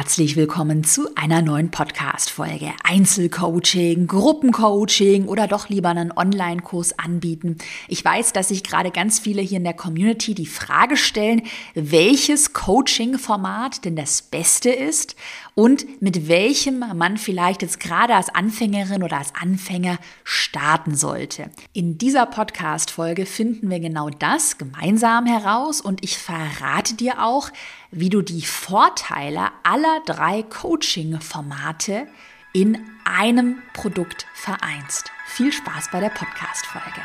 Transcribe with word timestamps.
herzlich 0.00 0.34
willkommen 0.34 0.82
zu 0.82 1.14
einer 1.14 1.42
neuen 1.42 1.70
Podcast-Folge. 1.70 2.72
Einzelcoaching, 2.84 4.06
Gruppencoaching 4.06 5.26
oder 5.26 5.46
doch 5.46 5.68
lieber 5.68 5.90
einen 5.90 6.10
Online-Kurs 6.10 6.98
anbieten. 6.98 7.58
Ich 7.86 8.02
weiß, 8.02 8.32
dass 8.32 8.48
sich 8.48 8.64
gerade 8.64 8.92
ganz 8.92 9.18
viele 9.18 9.42
hier 9.42 9.58
in 9.58 9.64
der 9.64 9.74
Community 9.74 10.32
die 10.32 10.46
Frage 10.46 10.96
stellen, 10.96 11.42
welches 11.74 12.54
Coaching-Format 12.54 13.84
denn 13.84 13.94
das 13.94 14.22
Beste 14.22 14.70
ist 14.70 15.16
und 15.54 16.00
mit 16.00 16.28
welchem 16.28 16.78
man 16.94 17.18
vielleicht 17.18 17.60
jetzt 17.60 17.78
gerade 17.78 18.14
als 18.14 18.34
Anfängerin 18.34 19.02
oder 19.02 19.18
als 19.18 19.34
Anfänger 19.34 19.98
starten 20.24 20.94
sollte. 20.94 21.50
In 21.74 21.98
dieser 21.98 22.24
Podcast-Folge 22.24 23.26
finden 23.26 23.68
wir 23.68 23.80
genau 23.80 24.08
das 24.08 24.56
gemeinsam 24.56 25.26
heraus 25.26 25.82
und 25.82 26.02
ich 26.02 26.16
verrate 26.16 26.94
dir 26.94 27.22
auch, 27.22 27.50
wie 27.92 28.08
du 28.08 28.22
die 28.22 28.42
Vorteile 28.42 29.48
aller 29.62 30.00
drei 30.06 30.42
Coaching-Formate 30.44 32.06
in 32.52 32.78
einem 33.04 33.62
Produkt 33.72 34.26
vereinst. 34.34 35.10
Viel 35.26 35.52
Spaß 35.52 35.90
bei 35.92 36.00
der 36.00 36.10
Podcast-Folge. 36.10 37.00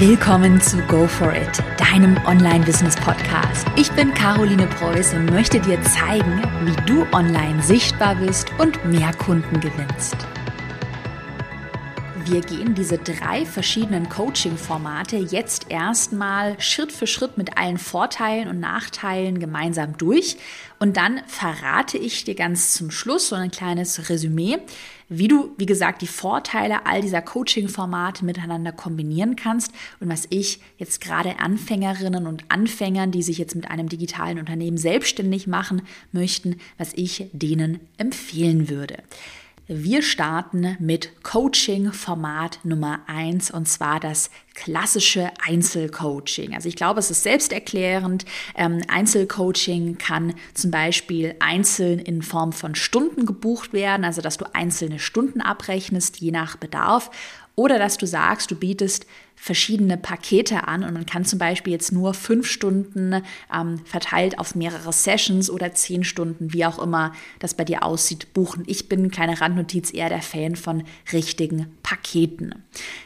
Willkommen 0.00 0.60
zu 0.60 0.78
Go 0.82 1.06
For 1.06 1.32
It, 1.32 1.62
deinem 1.78 2.16
Online-Business-Podcast. 2.26 3.66
Ich 3.76 3.90
bin 3.92 4.14
Caroline 4.14 4.66
Preuß 4.66 5.14
und 5.14 5.30
möchte 5.30 5.60
dir 5.60 5.80
zeigen, 5.82 6.42
wie 6.64 6.86
du 6.86 7.06
online 7.12 7.62
sichtbar 7.62 8.16
bist 8.16 8.50
und 8.58 8.84
mehr 8.84 9.12
Kunden 9.14 9.60
gewinnst. 9.60 10.16
Wir 12.28 12.40
gehen 12.40 12.74
diese 12.74 12.98
drei 12.98 13.46
verschiedenen 13.46 14.08
Coaching-Formate 14.08 15.16
jetzt 15.16 15.70
erstmal 15.70 16.60
Schritt 16.60 16.90
für 16.90 17.06
Schritt 17.06 17.38
mit 17.38 17.56
allen 17.56 17.78
Vorteilen 17.78 18.48
und 18.48 18.58
Nachteilen 18.58 19.38
gemeinsam 19.38 19.96
durch. 19.96 20.36
Und 20.80 20.96
dann 20.96 21.20
verrate 21.28 21.98
ich 21.98 22.24
dir 22.24 22.34
ganz 22.34 22.74
zum 22.74 22.90
Schluss 22.90 23.28
so 23.28 23.36
ein 23.36 23.52
kleines 23.52 24.10
Resümee, 24.10 24.58
wie 25.08 25.28
du, 25.28 25.54
wie 25.56 25.66
gesagt, 25.66 26.02
die 26.02 26.08
Vorteile 26.08 26.84
all 26.84 27.00
dieser 27.00 27.22
Coaching-Formate 27.22 28.24
miteinander 28.24 28.72
kombinieren 28.72 29.36
kannst 29.36 29.70
und 30.00 30.08
was 30.08 30.26
ich 30.28 30.60
jetzt 30.78 31.00
gerade 31.00 31.38
Anfängerinnen 31.38 32.26
und 32.26 32.46
Anfängern, 32.48 33.12
die 33.12 33.22
sich 33.22 33.38
jetzt 33.38 33.54
mit 33.54 33.70
einem 33.70 33.88
digitalen 33.88 34.40
Unternehmen 34.40 34.78
selbstständig 34.78 35.46
machen 35.46 35.82
möchten, 36.10 36.56
was 36.76 36.92
ich 36.94 37.30
denen 37.32 37.78
empfehlen 37.98 38.68
würde. 38.68 38.96
Wir 39.68 40.02
starten 40.02 40.76
mit 40.78 41.24
Coaching-Format 41.24 42.60
Nummer 42.62 43.00
eins 43.08 43.50
und 43.50 43.66
zwar 43.68 43.98
das 43.98 44.30
klassische 44.54 45.32
Einzelcoaching. 45.44 46.54
Also 46.54 46.68
ich 46.68 46.76
glaube, 46.76 47.00
es 47.00 47.10
ist 47.10 47.24
selbsterklärend. 47.24 48.24
Ähm, 48.54 48.82
Einzelcoaching 48.86 49.98
kann 49.98 50.34
zum 50.54 50.70
Beispiel 50.70 51.34
einzeln 51.40 51.98
in 51.98 52.22
Form 52.22 52.52
von 52.52 52.76
Stunden 52.76 53.26
gebucht 53.26 53.72
werden, 53.72 54.04
also 54.04 54.22
dass 54.22 54.36
du 54.36 54.44
einzelne 54.54 55.00
Stunden 55.00 55.40
abrechnest, 55.40 56.18
je 56.18 56.30
nach 56.30 56.56
Bedarf. 56.56 57.10
Oder 57.56 57.80
dass 57.80 57.96
du 57.96 58.06
sagst, 58.06 58.52
du 58.52 58.54
bietest 58.54 59.04
verschiedene 59.36 59.96
Pakete 59.96 60.66
an 60.66 60.82
und 60.82 60.94
man 60.94 61.06
kann 61.06 61.24
zum 61.24 61.38
Beispiel 61.38 61.72
jetzt 61.72 61.92
nur 61.92 62.14
fünf 62.14 62.48
Stunden 62.48 63.22
ähm, 63.54 63.78
verteilt 63.84 64.38
auf 64.38 64.54
mehrere 64.54 64.92
Sessions 64.92 65.50
oder 65.50 65.72
zehn 65.72 66.02
Stunden, 66.02 66.52
wie 66.52 66.64
auch 66.64 66.78
immer 66.80 67.12
das 67.38 67.54
bei 67.54 67.64
dir 67.64 67.84
aussieht, 67.84 68.32
buchen. 68.34 68.64
Ich 68.66 68.88
bin, 68.88 69.10
kleine 69.10 69.40
Randnotiz, 69.40 69.92
eher 69.92 70.08
der 70.08 70.22
Fan 70.22 70.56
von 70.56 70.82
richtigen 71.12 71.66
Paketen. 71.82 72.54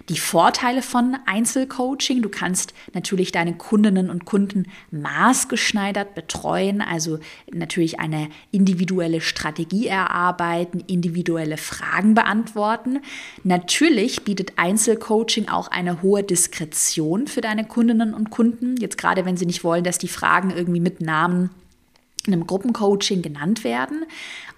Die 0.08 0.18
Vorteile 0.18 0.82
von 0.82 1.16
Einzelcoaching, 1.26 2.22
du 2.22 2.28
kannst 2.28 2.72
natürlich 2.94 3.32
deine 3.32 3.54
Kundinnen 3.54 4.08
und 4.08 4.24
Kunden 4.24 4.66
maßgeschneidert 4.92 6.14
betreuen, 6.14 6.80
also 6.80 7.18
natürlich 7.52 8.00
eine 8.00 8.28
individuelle 8.50 9.20
Strategie 9.20 9.88
erarbeiten, 9.88 10.80
individuelle 10.86 11.56
Fragen 11.56 12.14
beantworten. 12.14 13.00
Natürlich 13.42 14.24
bietet 14.24 14.52
Einzelcoaching 14.56 15.48
auch 15.48 15.68
eine 15.68 16.02
hohe 16.02 16.19
Diskretion 16.22 17.26
für 17.26 17.40
deine 17.40 17.66
Kundinnen 17.66 18.14
und 18.14 18.30
Kunden. 18.30 18.76
Jetzt 18.76 18.98
gerade, 18.98 19.24
wenn 19.24 19.36
sie 19.36 19.46
nicht 19.46 19.64
wollen, 19.64 19.84
dass 19.84 19.98
die 19.98 20.08
Fragen 20.08 20.50
irgendwie 20.50 20.80
mit 20.80 21.00
Namen 21.00 21.50
in 22.26 22.32
einem 22.34 22.46
Gruppencoaching 22.46 23.22
genannt 23.22 23.64
werden. 23.64 24.04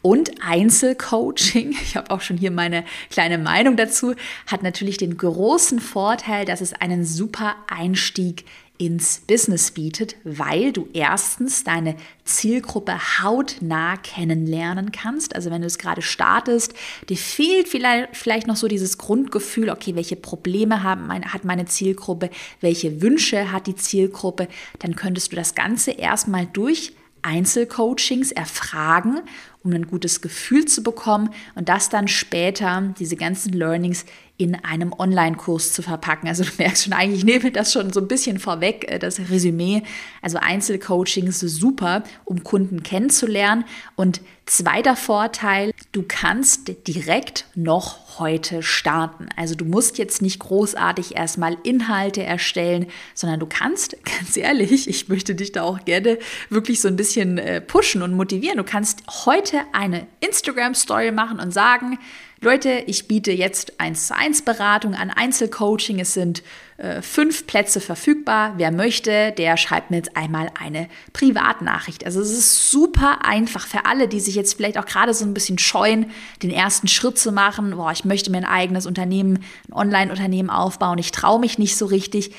Und 0.00 0.42
Einzelcoaching, 0.42 1.70
ich 1.82 1.96
habe 1.96 2.10
auch 2.10 2.20
schon 2.20 2.36
hier 2.36 2.50
meine 2.50 2.84
kleine 3.10 3.38
Meinung 3.38 3.76
dazu, 3.76 4.14
hat 4.46 4.62
natürlich 4.62 4.96
den 4.96 5.16
großen 5.16 5.80
Vorteil, 5.80 6.44
dass 6.44 6.60
es 6.60 6.72
einen 6.72 7.04
super 7.04 7.54
Einstieg 7.68 8.44
ins 8.84 9.20
Business 9.20 9.70
bietet, 9.70 10.16
weil 10.24 10.72
du 10.72 10.88
erstens 10.92 11.62
deine 11.62 11.94
Zielgruppe 12.24 12.98
hautnah 13.22 13.96
kennenlernen 13.96 14.90
kannst. 14.90 15.36
Also 15.36 15.50
wenn 15.50 15.60
du 15.60 15.68
es 15.68 15.78
gerade 15.78 16.02
startest, 16.02 16.74
dir 17.08 17.16
fehlt 17.16 17.68
vielleicht, 17.68 18.46
noch 18.46 18.56
so 18.56 18.66
dieses 18.66 18.98
Grundgefühl, 18.98 19.70
okay, 19.70 19.94
welche 19.94 20.16
Probleme 20.16 20.82
hat 20.82 21.44
meine 21.44 21.66
Zielgruppe, 21.66 22.30
welche 22.60 23.00
Wünsche 23.02 23.52
hat 23.52 23.68
die 23.68 23.76
Zielgruppe, 23.76 24.48
dann 24.80 24.96
könntest 24.96 25.30
du 25.30 25.36
das 25.36 25.54
Ganze 25.54 25.92
erstmal 25.92 26.46
durch 26.46 26.92
Einzelcoachings 27.22 28.32
erfragen, 28.32 29.20
um 29.62 29.72
ein 29.72 29.86
gutes 29.86 30.22
Gefühl 30.22 30.64
zu 30.64 30.82
bekommen 30.82 31.30
und 31.54 31.68
das 31.68 31.88
dann 31.88 32.08
später, 32.08 32.92
diese 32.98 33.14
ganzen 33.14 33.52
Learnings, 33.52 34.04
in 34.42 34.56
einem 34.56 34.92
Online-Kurs 34.92 35.72
zu 35.72 35.82
verpacken. 35.82 36.28
Also 36.28 36.44
du 36.44 36.50
merkst 36.58 36.84
schon, 36.84 36.92
eigentlich 36.92 37.24
nehme 37.24 37.50
das 37.52 37.72
schon 37.72 37.92
so 37.92 38.00
ein 38.00 38.08
bisschen 38.08 38.38
vorweg, 38.38 38.90
äh, 38.90 38.98
das 38.98 39.18
Resümee. 39.30 39.82
Also 40.20 40.38
Einzelcoaching 40.38 41.26
ist 41.28 41.40
super, 41.40 42.02
um 42.24 42.42
Kunden 42.42 42.82
kennenzulernen. 42.82 43.64
Und 43.94 44.20
zweiter 44.46 44.96
Vorteil, 44.96 45.72
du 45.92 46.04
kannst 46.06 46.86
direkt 46.88 47.46
noch 47.54 48.18
heute 48.18 48.62
starten. 48.62 49.28
Also 49.36 49.54
du 49.54 49.64
musst 49.64 49.98
jetzt 49.98 50.20
nicht 50.20 50.40
großartig 50.40 51.16
erstmal 51.16 51.56
Inhalte 51.62 52.22
erstellen, 52.22 52.86
sondern 53.14 53.40
du 53.40 53.46
kannst, 53.46 53.96
ganz 54.04 54.36
ehrlich, 54.36 54.88
ich 54.88 55.08
möchte 55.08 55.34
dich 55.34 55.52
da 55.52 55.62
auch 55.62 55.84
gerne 55.84 56.18
wirklich 56.50 56.80
so 56.80 56.88
ein 56.88 56.96
bisschen 56.96 57.38
äh, 57.38 57.60
pushen 57.60 58.02
und 58.02 58.14
motivieren. 58.14 58.58
Du 58.58 58.64
kannst 58.64 59.02
heute 59.24 59.60
eine 59.72 60.06
Instagram-Story 60.20 61.12
machen 61.12 61.38
und 61.38 61.52
sagen, 61.52 61.98
Leute, 62.44 62.82
ich 62.88 63.06
biete 63.06 63.30
jetzt 63.30 63.78
1 63.78 64.08
zu 64.08 64.16
1 64.16 64.42
Beratung 64.42 64.96
an 64.96 65.10
Einzelcoaching. 65.10 66.00
Es 66.00 66.12
sind 66.12 66.42
äh, 66.76 67.00
fünf 67.00 67.46
Plätze 67.46 67.80
verfügbar. 67.80 68.54
Wer 68.56 68.72
möchte, 68.72 69.30
der 69.30 69.56
schreibt 69.56 69.92
mir 69.92 69.98
jetzt 69.98 70.16
einmal 70.16 70.48
eine 70.58 70.88
Privatnachricht. 71.12 72.04
Also 72.04 72.20
es 72.20 72.32
ist 72.32 72.68
super 72.68 73.24
einfach 73.24 73.64
für 73.68 73.86
alle, 73.86 74.08
die 74.08 74.18
sich 74.18 74.34
jetzt 74.34 74.54
vielleicht 74.54 74.76
auch 74.76 74.86
gerade 74.86 75.14
so 75.14 75.24
ein 75.24 75.34
bisschen 75.34 75.58
scheuen, 75.58 76.10
den 76.42 76.50
ersten 76.50 76.88
Schritt 76.88 77.16
zu 77.16 77.30
machen. 77.30 77.76
Boah, 77.76 77.92
ich 77.92 78.04
möchte 78.04 78.32
mir 78.32 78.38
ein 78.38 78.44
eigenes 78.44 78.86
Unternehmen, 78.86 79.44
ein 79.68 79.74
Online-Unternehmen 79.74 80.50
aufbauen. 80.50 80.98
Ich 80.98 81.12
traue 81.12 81.38
mich 81.38 81.60
nicht 81.60 81.76
so 81.76 81.86
richtig 81.86 82.32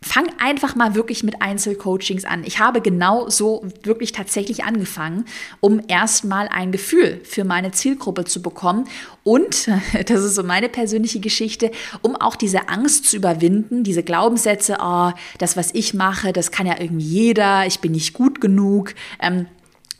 fang 0.00 0.28
einfach 0.38 0.76
mal 0.76 0.94
wirklich 0.94 1.24
mit 1.24 1.42
Einzelcoachings 1.42 2.24
an. 2.24 2.44
Ich 2.44 2.60
habe 2.60 2.80
genau 2.80 3.28
so 3.28 3.66
wirklich 3.82 4.12
tatsächlich 4.12 4.62
angefangen, 4.62 5.24
um 5.60 5.80
erstmal 5.88 6.46
ein 6.48 6.70
Gefühl 6.70 7.20
für 7.24 7.42
meine 7.42 7.72
Zielgruppe 7.72 8.24
zu 8.24 8.40
bekommen 8.40 8.84
und, 9.24 9.68
das 10.06 10.22
ist 10.22 10.36
so 10.36 10.44
meine 10.44 10.68
persönliche 10.68 11.18
Geschichte, 11.18 11.72
um 12.02 12.14
auch 12.14 12.36
diese 12.36 12.68
Angst 12.68 13.06
zu 13.06 13.16
überwinden, 13.16 13.82
diese 13.82 14.04
Glaubenssätze, 14.04 14.78
oh, 14.80 15.10
das, 15.38 15.56
was 15.56 15.74
ich 15.74 15.94
mache, 15.94 16.32
das 16.32 16.52
kann 16.52 16.66
ja 16.66 16.76
irgendwie 16.78 17.04
jeder, 17.04 17.66
ich 17.66 17.80
bin 17.80 17.92
nicht 17.92 18.12
gut 18.12 18.40
genug. 18.40 18.94
Ähm, 19.20 19.46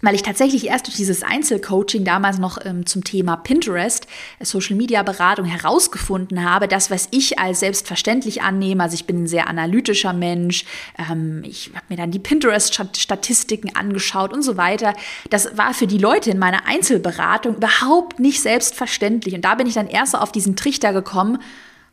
weil 0.00 0.14
ich 0.14 0.22
tatsächlich 0.22 0.66
erst 0.68 0.86
durch 0.86 0.96
dieses 0.96 1.22
Einzelcoaching 1.22 2.04
damals 2.04 2.38
noch 2.38 2.58
ähm, 2.64 2.86
zum 2.86 3.02
Thema 3.02 3.36
Pinterest, 3.36 4.06
äh, 4.38 4.44
Social 4.44 4.76
Media 4.76 5.02
Beratung 5.02 5.44
herausgefunden 5.44 6.48
habe, 6.48 6.68
das, 6.68 6.90
was 6.90 7.08
ich 7.10 7.38
als 7.38 7.60
selbstverständlich 7.60 8.42
annehme, 8.42 8.82
also 8.82 8.94
ich 8.94 9.06
bin 9.06 9.24
ein 9.24 9.26
sehr 9.26 9.48
analytischer 9.48 10.12
Mensch, 10.12 10.64
ähm, 10.98 11.42
ich 11.44 11.70
habe 11.74 11.86
mir 11.88 11.96
dann 11.96 12.10
die 12.10 12.20
Pinterest-Statistiken 12.20 13.74
angeschaut 13.74 14.32
und 14.32 14.42
so 14.42 14.56
weiter. 14.56 14.94
Das 15.30 15.56
war 15.58 15.74
für 15.74 15.86
die 15.86 15.98
Leute 15.98 16.30
in 16.30 16.38
meiner 16.38 16.66
Einzelberatung 16.66 17.56
überhaupt 17.56 18.20
nicht 18.20 18.40
selbstverständlich. 18.40 19.34
Und 19.34 19.44
da 19.44 19.56
bin 19.56 19.66
ich 19.66 19.74
dann 19.74 19.88
erst 19.88 20.16
auf 20.16 20.30
diesen 20.30 20.54
Trichter 20.54 20.92
gekommen, 20.92 21.38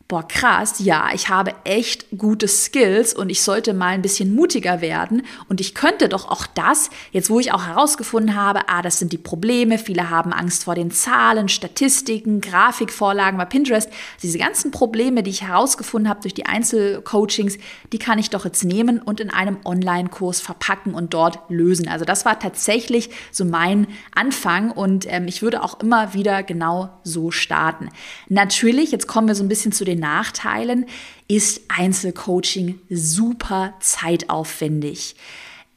boah, 0.08 0.26
krass, 0.26 0.76
ja, 0.78 1.08
ich 1.12 1.28
habe 1.30 1.52
echt 1.64 2.06
gute 2.16 2.46
Skills 2.46 3.12
und 3.12 3.28
ich 3.28 3.42
sollte 3.42 3.74
mal 3.74 3.88
ein 3.88 4.02
bisschen 4.02 4.36
mutiger 4.36 4.80
werden 4.80 5.22
und 5.48 5.60
ich 5.60 5.74
könnte 5.74 6.08
doch 6.08 6.30
auch 6.30 6.46
das, 6.46 6.90
jetzt 7.10 7.28
wo 7.28 7.40
ich 7.40 7.52
auch 7.52 7.66
herausgefunden 7.66 8.36
habe, 8.36 8.68
ah, 8.68 8.82
das 8.82 9.00
sind 9.00 9.12
die 9.12 9.18
Probleme, 9.18 9.78
viele 9.78 10.08
haben 10.08 10.32
Angst 10.32 10.64
vor 10.64 10.76
den 10.76 10.92
Zahlen, 10.92 11.48
Statistiken, 11.48 12.40
Grafikvorlagen 12.40 13.36
bei 13.36 13.46
Pinterest, 13.46 13.90
diese 14.22 14.38
ganzen 14.38 14.70
Probleme, 14.70 15.24
die 15.24 15.30
ich 15.30 15.42
herausgefunden 15.42 16.08
habe 16.08 16.22
durch 16.22 16.34
die 16.34 16.46
Einzelcoachings, 16.46 17.58
die 17.92 17.98
kann 17.98 18.20
ich 18.20 18.30
doch 18.30 18.44
jetzt 18.44 18.62
nehmen 18.62 19.02
und 19.02 19.18
in 19.18 19.30
einem 19.30 19.58
Online-Kurs 19.64 20.40
verpacken 20.40 20.94
und 20.94 21.14
dort 21.14 21.40
lösen. 21.48 21.88
Also 21.88 22.04
das 22.04 22.24
war 22.24 22.38
tatsächlich 22.38 23.10
so 23.32 23.44
mein 23.44 23.88
Anfang 24.14 24.70
und 24.70 25.12
ähm, 25.12 25.26
ich 25.26 25.42
würde 25.42 25.64
auch 25.64 25.80
immer 25.80 26.14
wieder 26.14 26.44
genau 26.44 26.90
so 27.02 27.32
starten. 27.32 27.88
Natürlich, 28.28 28.92
jetzt 28.92 29.08
kommen 29.08 29.26
wir 29.26 29.34
so 29.34 29.42
ein 29.42 29.48
bisschen 29.48 29.72
zu 29.72 29.84
den 29.84 29.95
den 29.95 29.95
Nachteilen 29.98 30.86
ist 31.28 31.62
Einzelcoaching 31.68 32.80
super 32.88 33.74
zeitaufwendig. 33.80 35.16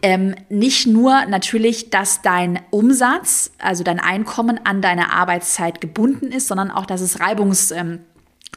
ähm, 0.01 0.35
nicht 0.49 0.87
nur 0.87 1.25
natürlich, 1.25 1.89
dass 1.89 2.21
dein 2.21 2.61
Umsatz, 2.69 3.51
also 3.57 3.83
dein 3.83 3.99
Einkommen 3.99 4.59
an 4.63 4.81
deine 4.81 5.11
Arbeitszeit 5.11 5.81
gebunden 5.81 6.31
ist, 6.31 6.47
sondern 6.47 6.71
auch, 6.71 6.85
dass 6.85 7.01
es 7.01 7.19
Reibungs... 7.19 7.71
Ähm, 7.71 7.99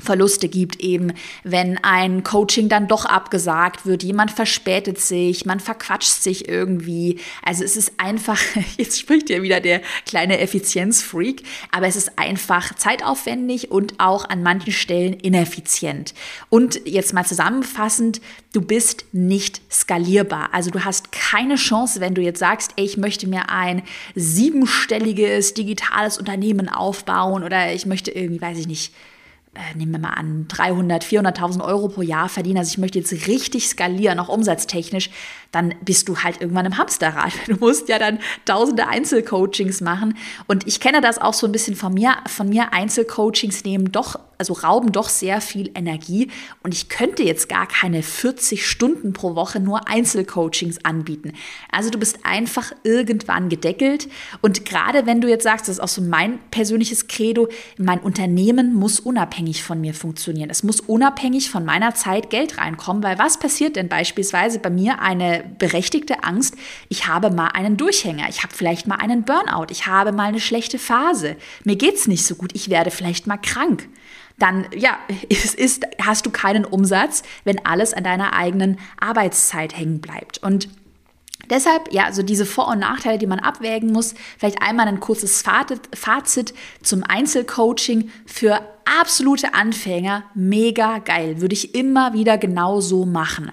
Verluste 0.01 0.49
gibt 0.49 0.81
eben, 0.81 1.13
wenn 1.45 1.79
ein 1.83 2.25
Coaching 2.25 2.69
dann 2.69 2.89
doch 2.89 3.05
abgesagt 3.05 3.85
wird, 3.85 4.03
jemand 4.03 4.31
verspätet 4.31 4.99
sich, 4.99 5.45
man 5.45 5.61
verquatscht 5.61 6.23
sich 6.23 6.49
irgendwie. 6.49 7.21
Also 7.45 7.63
es 7.63 7.77
ist 7.77 7.93
einfach, 7.99 8.41
jetzt 8.79 8.99
spricht 8.99 9.29
ja 9.29 9.43
wieder 9.43 9.61
der 9.61 9.83
kleine 10.07 10.39
Effizienzfreak, 10.41 11.43
aber 11.71 11.87
es 11.87 11.97
ist 11.97 12.19
einfach 12.19 12.75
zeitaufwendig 12.75 13.71
und 13.71 14.01
auch 14.01 14.29
an 14.29 14.43
manchen 14.43 14.73
Stellen 14.73 15.13
ineffizient. 15.13 16.15
Und 16.49 16.81
jetzt 16.87 17.13
mal 17.13 17.27
zusammenfassend, 17.27 18.21
du 18.55 18.63
bist 18.63 19.05
nicht 19.13 19.61
skalierbar. 19.71 20.51
Also 20.53 20.71
du 20.71 20.85
hast 20.85 21.13
keine 21.13 21.57
Chance, 21.57 22.01
wenn 22.01 22.15
du 22.15 22.23
jetzt 22.23 22.39
sagst, 22.39 22.73
ey, 22.77 22.85
ich 22.85 22.97
möchte 22.97 23.27
mir 23.27 23.51
ein 23.51 23.83
siebenstelliges 24.15 25.55
digitales 25.55 26.19
Unternehmen 26.19 26.71
aufbauen 26.71 27.45
oder 27.45 27.73
ich 27.73 27.85
möchte 27.87 28.11
irgendwie, 28.11 28.41
weiß 28.41 28.59
ich 28.59 28.67
nicht, 28.67 28.93
äh, 29.55 29.77
nehmen 29.77 29.93
wir 29.93 29.99
mal 29.99 30.15
an, 30.15 30.47
300, 30.49 31.05
400.000 31.05 31.65
Euro 31.65 31.89
pro 31.89 32.03
Jahr 32.03 32.29
verdienen, 32.29 32.59
also 32.59 32.71
ich 32.71 32.79
möchte 32.79 32.99
jetzt 32.99 33.27
richtig 33.27 33.69
skalieren, 33.69 34.19
auch 34.19 34.29
umsatztechnisch, 34.29 35.11
dann 35.53 35.75
bist 35.83 36.09
du 36.09 36.19
halt 36.19 36.41
irgendwann 36.41 36.67
im 36.67 36.79
Hamsterrad. 36.79 37.33
Du 37.53 37.57
musst 37.57 37.89
ja 37.89 37.99
dann 37.99 38.19
tausende 38.47 38.89
Einzelcoachings 38.89 39.83
machen. 39.83 40.17
Und 40.47 40.67
ich 40.67 40.81
kenne 40.81 41.03
das 41.03 41.19
auch 41.19 41.35
so 41.35 41.47
ein 41.47 41.53
bisschen 41.53 41.77
von 41.77 41.93
mir. 41.93 42.17
Von 42.27 42.49
mir 42.49 42.73
Einzelcoachings 42.73 43.65
nehmen 43.65 43.93
doch, 43.93 44.19
also 44.39 44.55
rauben 44.55 44.91
doch 44.91 45.11
sehr 45.11 45.43
viel 45.43 45.71
Energie. 45.75 46.31
Und 46.63 46.73
ich 46.73 46.89
könnte 46.89 47.23
jetzt 47.23 47.51
gar 47.51 47.67
keine 47.67 48.03
40 48.03 48.67
Stunden 48.67 49.13
pro 49.13 49.35
Woche 49.35 49.61
nur 49.61 49.87
Einzelcoachings 49.87 50.85
anbieten. 50.85 51.35
Also 51.71 51.91
du 51.91 51.99
bist 51.99 52.21
einfach 52.23 52.73
irgendwann 52.85 53.51
gedeckelt. 53.51 54.09
Und 54.41 54.65
gerade 54.65 55.05
wenn 55.05 55.21
du 55.21 55.29
jetzt 55.29 55.45
sagst, 55.45 55.69
das 55.69 55.77
ist 55.77 55.83
auch 55.83 55.89
so 55.89 56.01
mein 56.01 56.39
persönliches 56.51 57.09
Credo, 57.09 57.49
mein 57.77 58.01
Unternehmen 58.01 58.73
muss 58.73 58.99
unabhängig 58.99 59.63
von 59.63 59.81
mir 59.81 59.93
funktionieren. 59.93 60.49
Es 60.49 60.63
muss 60.63 60.81
unabhängig 60.81 61.51
von 61.51 61.65
meiner 61.67 61.95
Zeit 61.95 62.31
Geld 62.31 62.57
reinkommen, 62.57 63.03
weil 63.03 63.19
was 63.19 63.39
passiert 63.39 63.77
denn 63.77 63.89
beispielsweise 63.89 64.59
bei 64.59 64.71
mir 64.71 65.01
eine 65.01 65.42
berechtigte 65.43 66.25
Angst, 66.25 66.57
ich 66.89 67.07
habe 67.07 67.31
mal 67.31 67.49
einen 67.49 67.77
Durchhänger, 67.77 68.29
ich 68.29 68.43
habe 68.43 68.55
vielleicht 68.55 68.87
mal 68.87 68.97
einen 68.97 69.25
Burnout, 69.25 69.67
ich 69.71 69.87
habe 69.87 70.13
mal 70.13 70.29
eine 70.29 70.41
schlechte 70.41 70.79
Phase, 70.79 71.37
mir 71.65 71.77
geht 71.77 71.95
es 71.97 72.09
nicht 72.09 72.25
so 72.25 72.35
gut, 72.35 72.53
ich 72.55 72.71
werde 72.71 72.91
vielleicht 72.91 73.27
mal 73.27 73.39
krank. 73.39 73.89
Dann, 74.39 74.67
ja, 74.75 74.99
es 75.31 75.55
ist, 75.55 75.85
hast 76.01 76.27
du 76.27 76.31
keinen 76.31 76.65
Umsatz, 76.65 77.23
wenn 77.45 77.65
alles 77.65 77.95
an 77.95 78.05
deiner 78.05 78.33
eigenen 78.35 78.79
Arbeitszeit 79.01 79.77
hängen 79.77 80.01
bleibt. 80.01 80.39
Und 80.39 80.69
Deshalb, 81.51 81.93
ja, 81.93 82.13
so 82.13 82.23
diese 82.23 82.47
Vor- 82.47 82.69
und 82.69 82.79
Nachteile, 82.79 83.19
die 83.19 83.27
man 83.27 83.41
abwägen 83.41 83.93
muss. 83.93 84.15
Vielleicht 84.39 84.63
einmal 84.63 84.89
ein 84.89 85.01
kurzes 85.01 85.43
Fazit 85.43 86.55
zum 86.83 87.03
Einzelcoaching 87.03 88.11
für 88.25 88.61
absolute 89.01 89.53
Anfänger. 89.53 90.25
Mega 90.35 90.99
geil. 90.99 91.41
Würde 91.41 91.55
ich 91.55 91.75
immer 91.75 92.15
wieder 92.15 92.39
genau 92.39 92.81
so 92.81 93.05
machen. 93.05 93.53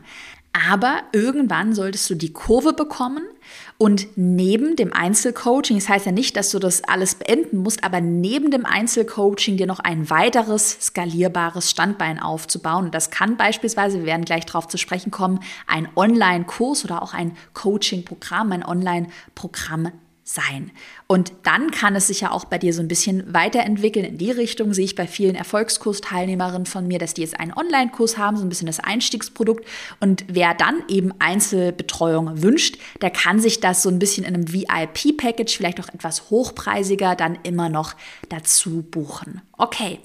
Aber 0.51 1.01
irgendwann 1.11 1.73
solltest 1.73 2.09
du 2.09 2.15
die 2.15 2.33
Kurve 2.33 2.73
bekommen 2.73 3.23
und 3.77 4.07
neben 4.17 4.75
dem 4.75 4.91
Einzelcoaching, 4.91 5.77
das 5.77 5.87
heißt 5.87 6.05
ja 6.07 6.11
nicht, 6.11 6.35
dass 6.35 6.49
du 6.49 6.59
das 6.59 6.83
alles 6.83 7.15
beenden 7.15 7.57
musst, 7.57 7.83
aber 7.83 8.01
neben 8.01 8.51
dem 8.51 8.65
Einzelcoaching 8.65 9.57
dir 9.57 9.67
noch 9.67 9.79
ein 9.79 10.09
weiteres 10.09 10.71
skalierbares 10.81 11.69
Standbein 11.69 12.19
aufzubauen. 12.19 12.85
Und 12.85 12.95
das 12.95 13.11
kann 13.11 13.37
beispielsweise, 13.37 13.99
wir 13.99 14.05
werden 14.05 14.25
gleich 14.25 14.45
darauf 14.45 14.67
zu 14.67 14.77
sprechen 14.77 15.11
kommen, 15.11 15.39
ein 15.67 15.87
Online-Kurs 15.95 16.83
oder 16.83 17.03
auch 17.03 17.13
ein 17.13 17.37
Coaching-Programm, 17.53 18.51
ein 18.51 18.65
Online-Programm 18.65 19.91
sein. 20.33 20.71
Und 21.07 21.33
dann 21.43 21.71
kann 21.71 21.95
es 21.95 22.07
sich 22.07 22.21
ja 22.21 22.31
auch 22.31 22.45
bei 22.45 22.59
dir 22.59 22.71
so 22.71 22.81
ein 22.81 22.87
bisschen 22.87 23.33
weiterentwickeln 23.33 24.05
in 24.05 24.17
die 24.19 24.29
Richtung, 24.29 24.73
sehe 24.73 24.85
ich 24.85 24.95
bei 24.95 25.07
vielen 25.07 25.33
Erfolgskursteilnehmerinnen 25.33 26.67
von 26.67 26.87
mir, 26.87 26.99
dass 26.99 27.15
die 27.15 27.21
jetzt 27.21 27.39
einen 27.39 27.53
Online-Kurs 27.53 28.17
haben, 28.17 28.37
so 28.37 28.43
ein 28.43 28.49
bisschen 28.49 28.67
das 28.67 28.79
Einstiegsprodukt. 28.79 29.65
Und 29.99 30.25
wer 30.27 30.53
dann 30.53 30.83
eben 30.87 31.13
Einzelbetreuung 31.17 32.43
wünscht, 32.43 32.77
der 33.01 33.09
kann 33.09 33.39
sich 33.39 33.59
das 33.59 33.81
so 33.81 33.89
ein 33.89 33.97
bisschen 33.97 34.23
in 34.23 34.35
einem 34.35 34.53
VIP-Package, 34.53 35.57
vielleicht 35.57 35.79
auch 35.79 35.89
etwas 35.89 36.29
hochpreisiger, 36.29 37.15
dann 37.15 37.39
immer 37.41 37.69
noch 37.69 37.95
dazu 38.29 38.83
buchen. 38.83 39.41
Okay, 39.57 39.99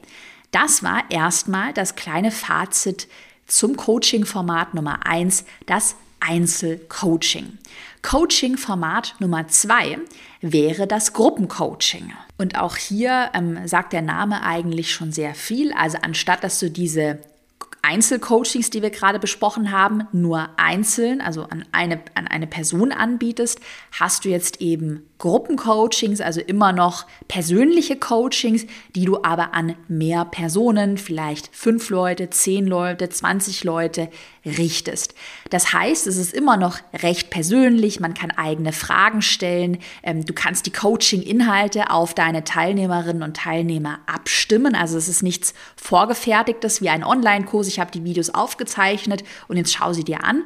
das 0.52 0.82
war 0.82 1.02
erstmal 1.10 1.74
das 1.74 1.96
kleine 1.96 2.30
Fazit 2.30 3.08
zum 3.46 3.76
Coaching-Format 3.76 4.72
Nummer 4.72 5.06
1, 5.06 5.44
das 5.66 5.96
Einzelcoaching. 6.26 7.58
Coaching-Format 8.02 9.16
Nummer 9.18 9.48
zwei 9.48 9.98
wäre 10.40 10.86
das 10.86 11.12
Gruppencoaching. 11.12 12.12
Und 12.36 12.58
auch 12.58 12.76
hier 12.76 13.30
ähm, 13.34 13.66
sagt 13.66 13.92
der 13.92 14.02
Name 14.02 14.42
eigentlich 14.42 14.92
schon 14.92 15.12
sehr 15.12 15.34
viel. 15.34 15.72
Also 15.72 15.98
anstatt 16.02 16.44
dass 16.44 16.58
du 16.58 16.70
diese 16.70 17.18
Einzelcoachings, 17.82 18.70
die 18.70 18.82
wir 18.82 18.90
gerade 18.90 19.18
besprochen 19.18 19.70
haben, 19.70 20.08
nur 20.12 20.48
einzeln, 20.56 21.20
also 21.20 21.42
an 21.44 21.64
eine, 21.72 22.00
an 22.14 22.26
eine 22.26 22.46
Person 22.46 22.92
anbietest, 22.92 23.60
hast 23.92 24.24
du 24.24 24.30
jetzt 24.30 24.60
eben 24.62 25.06
Gruppencoachings, 25.18 26.20
also 26.20 26.40
immer 26.40 26.72
noch 26.72 27.06
persönliche 27.28 27.96
Coachings, 27.96 28.66
die 28.94 29.04
du 29.04 29.22
aber 29.22 29.54
an 29.54 29.76
mehr 29.86 30.24
Personen, 30.24 30.98
vielleicht 30.98 31.54
fünf 31.54 31.88
Leute, 31.90 32.30
zehn 32.30 32.66
Leute, 32.66 33.08
20 33.08 33.64
Leute 33.64 34.08
richtest. 34.44 35.14
Das 35.50 35.72
heißt, 35.72 36.06
es 36.06 36.16
ist 36.16 36.34
immer 36.34 36.56
noch 36.56 36.78
recht 36.92 37.30
persönlich, 37.30 38.00
man 38.00 38.14
kann 38.14 38.32
eigene 38.32 38.72
Fragen 38.72 39.22
stellen, 39.22 39.78
ähm, 40.02 40.24
du 40.24 40.34
kannst 40.34 40.66
die 40.66 40.72
Coaching-Inhalte 40.72 41.90
auf 41.90 42.14
deine 42.14 42.44
Teilnehmerinnen 42.44 43.22
und 43.22 43.36
Teilnehmer 43.36 44.00
abstimmen, 44.06 44.74
also 44.74 44.98
es 44.98 45.08
ist 45.08 45.22
nichts 45.22 45.54
Vorgefertigtes 45.76 46.82
wie 46.82 46.88
ein 46.88 47.04
Online-Kurs, 47.04 47.68
ich 47.68 47.78
habe 47.78 47.92
die 47.92 48.04
Videos 48.04 48.30
aufgezeichnet 48.30 49.22
und 49.48 49.56
jetzt 49.56 49.72
schau 49.72 49.92
sie 49.92 50.04
dir 50.04 50.24
an. 50.24 50.42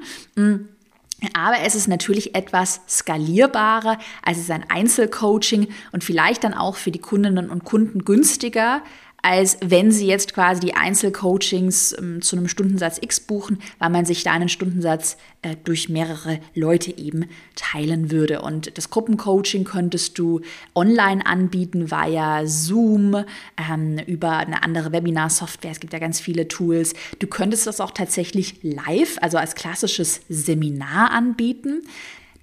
Aber 1.35 1.57
es 1.65 1.75
ist 1.75 1.89
natürlich 1.89 2.35
etwas 2.37 2.81
skalierbarer, 2.89 3.99
als 4.23 4.39
es 4.39 4.51
ein 4.51 4.71
Einzelcoaching 4.71 5.69
und 5.91 6.05
vielleicht 6.05 6.45
dann 6.45 6.55
auch 6.55 6.77
für 6.77 6.93
die 6.93 7.01
Kundinnen 7.01 7.51
und 7.51 7.65
Kunden 7.65 8.05
günstiger, 8.05 8.83
als 9.23 9.59
wenn 9.61 9.91
sie 9.91 10.07
jetzt 10.07 10.33
quasi 10.33 10.61
die 10.61 10.75
Einzelcoachings 10.75 11.95
ähm, 11.99 12.23
zu 12.23 12.37
einem 12.37 12.49
Stundensatz 12.49 12.99
X 13.01 13.21
buchen, 13.21 13.59
weil 13.79 13.91
man 13.91 14.05
sich 14.05 14.23
da 14.23 14.33
einen 14.33 14.49
Stundensatz 14.49 15.17
äh, 15.43 15.57
durch 15.65 15.89
mehrere 15.89 16.39
Leute 16.55 16.97
eben 16.97 17.27
teilen 17.57 18.11
würde. 18.11 18.43
Und 18.43 18.79
das 18.79 18.91
Gruppencoaching 18.91 19.65
könntest 19.65 20.19
du 20.19 20.41
online 20.75 21.27
anbieten 21.27 21.91
via 21.91 22.47
Zoom, 22.47 23.25
ähm, 23.57 23.99
über 24.07 24.37
eine 24.39 24.63
andere 24.63 24.93
Webinar-Software. 24.93 25.73
Es 25.73 25.81
gibt 25.81 25.93
ja 25.93 25.99
ganz 25.99 26.21
viele 26.21 26.49
Tools. 26.49 26.95
Du 27.19 27.27
könntest 27.27 27.67
das 27.67 27.81
auch 27.81 27.91
tatsächlich 27.91 28.61
live, 28.63 29.19
also 29.21 29.37
als 29.37 29.55
klassisches 29.55 30.21
Seminar 30.29 31.11
anbieten. 31.11 31.83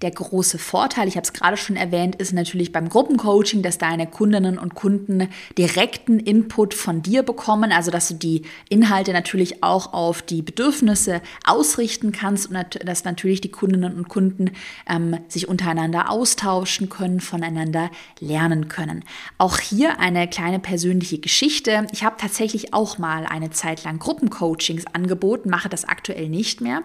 Der 0.02 0.10
große 0.10 0.58
Vorteil, 0.58 1.08
ich 1.08 1.16
habe 1.16 1.24
es 1.24 1.32
gerade 1.32 1.56
schon 1.56 1.74
erwähnt, 1.76 2.16
ist 2.16 2.34
natürlich 2.34 2.70
beim 2.70 2.90
Gruppencoaching, 2.90 3.62
dass 3.62 3.78
deine 3.78 4.06
Kundinnen 4.06 4.58
und 4.58 4.74
Kunden 4.74 5.28
direkten 5.56 6.20
Input 6.20 6.74
von 6.74 7.00
dir 7.00 7.22
bekommen, 7.22 7.72
also 7.72 7.90
dass 7.90 8.08
du 8.08 8.14
die 8.14 8.42
Inhalte 8.68 9.14
natürlich 9.14 9.62
auch 9.62 9.94
auf 9.94 10.20
die 10.20 10.42
Bedürfnisse 10.42 11.22
ausrichten 11.46 12.12
kannst 12.12 12.50
und 12.50 12.58
dass 12.84 13.04
natürlich 13.04 13.40
die 13.40 13.50
Kundinnen 13.50 13.96
und 13.96 14.08
Kunden 14.10 14.50
ähm, 14.86 15.16
sich 15.28 15.48
untereinander 15.48 16.10
austauschen 16.10 16.90
können, 16.90 17.20
voneinander 17.20 17.90
lernen 18.20 18.68
können. 18.68 19.02
Auch 19.38 19.58
hier 19.60 19.98
eine 19.98 20.28
kleine 20.28 20.58
persönliche 20.58 21.18
Geschichte. 21.18 21.86
Ich 21.92 22.04
habe 22.04 22.16
tatsächlich 22.18 22.74
auch 22.74 22.98
mal 22.98 23.24
eine 23.24 23.48
Zeit 23.48 23.82
lang 23.84 23.98
Gruppencoachings 23.98 24.84
angeboten, 24.92 25.48
mache 25.48 25.70
das 25.70 25.86
aktuell 25.86 26.28
nicht 26.28 26.60
mehr. 26.60 26.82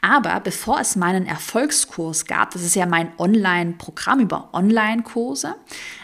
Aber 0.00 0.38
bevor 0.38 0.78
es 0.78 0.94
meinen 0.94 1.26
Erfolgskurs 1.26 2.26
gab, 2.26 2.51
das 2.52 2.62
ist 2.62 2.74
ja 2.74 2.86
mein 2.86 3.12
Online-Programm 3.18 4.20
über 4.20 4.50
Online-Kurse, 4.52 5.56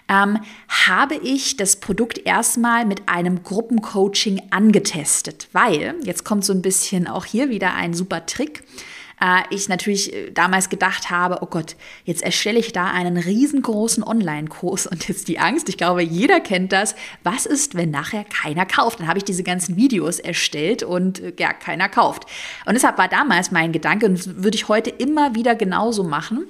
ähm, 0.08 0.38
habe 0.86 1.16
ich 1.16 1.56
das 1.56 1.76
Produkt 1.76 2.18
erstmal 2.18 2.84
mit 2.84 3.08
einem 3.08 3.42
Gruppencoaching 3.42 4.42
angetestet, 4.50 5.48
weil, 5.52 5.94
jetzt 6.02 6.24
kommt 6.24 6.44
so 6.44 6.52
ein 6.52 6.62
bisschen 6.62 7.06
auch 7.06 7.24
hier 7.24 7.50
wieder 7.50 7.74
ein 7.74 7.94
super 7.94 8.26
Trick, 8.26 8.64
äh, 9.20 9.42
ich 9.50 9.68
natürlich 9.68 10.12
äh, 10.12 10.30
damals 10.30 10.68
gedacht 10.68 11.10
habe, 11.10 11.38
oh 11.42 11.46
Gott, 11.46 11.76
jetzt 12.04 12.22
erstelle 12.22 12.58
ich 12.58 12.72
da 12.72 12.86
einen 12.90 13.16
riesengroßen 13.16 14.02
Online-Kurs 14.02 14.86
und 14.86 15.08
jetzt 15.08 15.28
die 15.28 15.38
Angst, 15.38 15.68
ich 15.68 15.76
glaube, 15.76 16.02
jeder 16.02 16.40
kennt 16.40 16.72
das, 16.72 16.94
was 17.22 17.46
ist, 17.46 17.74
wenn 17.74 17.90
nachher 17.90 18.24
keiner 18.24 18.66
kauft? 18.66 19.00
Dann 19.00 19.08
habe 19.08 19.18
ich 19.18 19.24
diese 19.24 19.42
ganzen 19.42 19.76
Videos 19.76 20.18
erstellt 20.18 20.82
und 20.82 21.20
äh, 21.20 21.32
ja, 21.38 21.52
keiner 21.52 21.88
kauft. 21.88 22.24
Und 22.66 22.74
deshalb 22.74 22.98
war 22.98 23.08
damals 23.08 23.50
mein 23.50 23.72
Gedanke, 23.72 24.06
und 24.06 24.42
würde 24.42 24.56
ich 24.56 24.68
heute 24.68 24.90
immer 24.90 25.34
wieder 25.34 25.54
genauso 25.54 26.04
machen, 26.04 26.46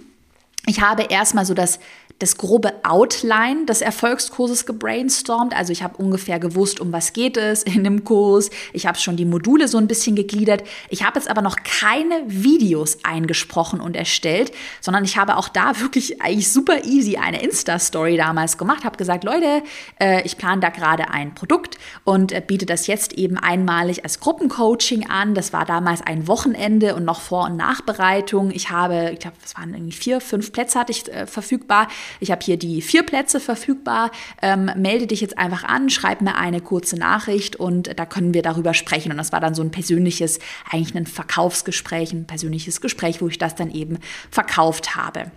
ich 0.66 0.82
habe 0.82 1.04
erstmal 1.04 1.46
so 1.46 1.54
das 1.54 1.80
das 2.18 2.36
grobe 2.36 2.72
Outline 2.82 3.66
des 3.66 3.80
Erfolgskurses 3.80 4.66
gebrainstormt. 4.66 5.54
Also 5.54 5.72
ich 5.72 5.82
habe 5.82 5.96
ungefähr 5.98 6.40
gewusst, 6.40 6.80
um 6.80 6.92
was 6.92 7.12
geht 7.12 7.36
es 7.36 7.62
in 7.62 7.84
dem 7.84 8.02
Kurs. 8.02 8.50
Ich 8.72 8.86
habe 8.86 8.98
schon 8.98 9.16
die 9.16 9.24
Module 9.24 9.68
so 9.68 9.78
ein 9.78 9.86
bisschen 9.86 10.16
gegliedert. 10.16 10.64
Ich 10.88 11.04
habe 11.04 11.18
jetzt 11.18 11.30
aber 11.30 11.42
noch 11.42 11.56
keine 11.62 12.22
Videos 12.26 12.98
eingesprochen 13.04 13.80
und 13.80 13.94
erstellt, 13.94 14.50
sondern 14.80 15.04
ich 15.04 15.16
habe 15.16 15.36
auch 15.36 15.48
da 15.48 15.78
wirklich 15.80 16.20
eigentlich 16.20 16.50
super 16.50 16.84
easy 16.84 17.16
eine 17.16 17.40
Insta-Story 17.40 18.16
damals 18.16 18.58
gemacht. 18.58 18.84
Habe 18.84 18.96
gesagt, 18.96 19.22
Leute, 19.22 19.62
äh, 20.00 20.22
ich 20.22 20.36
plane 20.36 20.60
da 20.60 20.70
gerade 20.70 21.10
ein 21.10 21.34
Produkt 21.34 21.78
und 22.02 22.32
äh, 22.32 22.42
biete 22.44 22.66
das 22.66 22.88
jetzt 22.88 23.12
eben 23.12 23.38
einmalig 23.38 24.02
als 24.02 24.18
Gruppencoaching 24.18 25.08
an. 25.08 25.34
Das 25.34 25.52
war 25.52 25.64
damals 25.64 26.02
ein 26.02 26.26
Wochenende 26.26 26.96
und 26.96 27.04
noch 27.04 27.20
Vor- 27.20 27.44
und 27.44 27.56
Nachbereitung. 27.56 28.50
Ich 28.50 28.70
habe, 28.70 29.10
ich 29.12 29.20
glaube, 29.20 29.36
es 29.44 29.56
waren 29.56 29.72
irgendwie 29.72 29.92
vier, 29.92 30.20
fünf 30.20 30.50
Plätze 30.50 30.80
hatte 30.80 30.90
ich 30.90 31.12
äh, 31.12 31.26
verfügbar 31.26 31.86
ich 32.20 32.30
habe 32.30 32.44
hier 32.44 32.56
die 32.56 32.82
vier 32.82 33.02
Plätze 33.02 33.40
verfügbar. 33.40 34.10
Ähm, 34.42 34.70
melde 34.76 35.06
dich 35.06 35.20
jetzt 35.20 35.38
einfach 35.38 35.64
an, 35.64 35.90
schreib 35.90 36.20
mir 36.20 36.36
eine 36.36 36.60
kurze 36.60 36.96
Nachricht 36.96 37.56
und 37.56 37.98
da 37.98 38.06
können 38.06 38.34
wir 38.34 38.42
darüber 38.42 38.74
sprechen. 38.74 39.10
Und 39.12 39.18
das 39.18 39.32
war 39.32 39.40
dann 39.40 39.54
so 39.54 39.62
ein 39.62 39.70
persönliches, 39.70 40.38
eigentlich 40.70 40.94
ein 40.96 41.06
Verkaufsgespräch, 41.06 42.12
ein 42.12 42.26
persönliches 42.26 42.80
Gespräch, 42.80 43.20
wo 43.20 43.28
ich 43.28 43.38
das 43.38 43.54
dann 43.54 43.70
eben 43.70 43.98
verkauft 44.30 44.96
habe. 44.96 45.30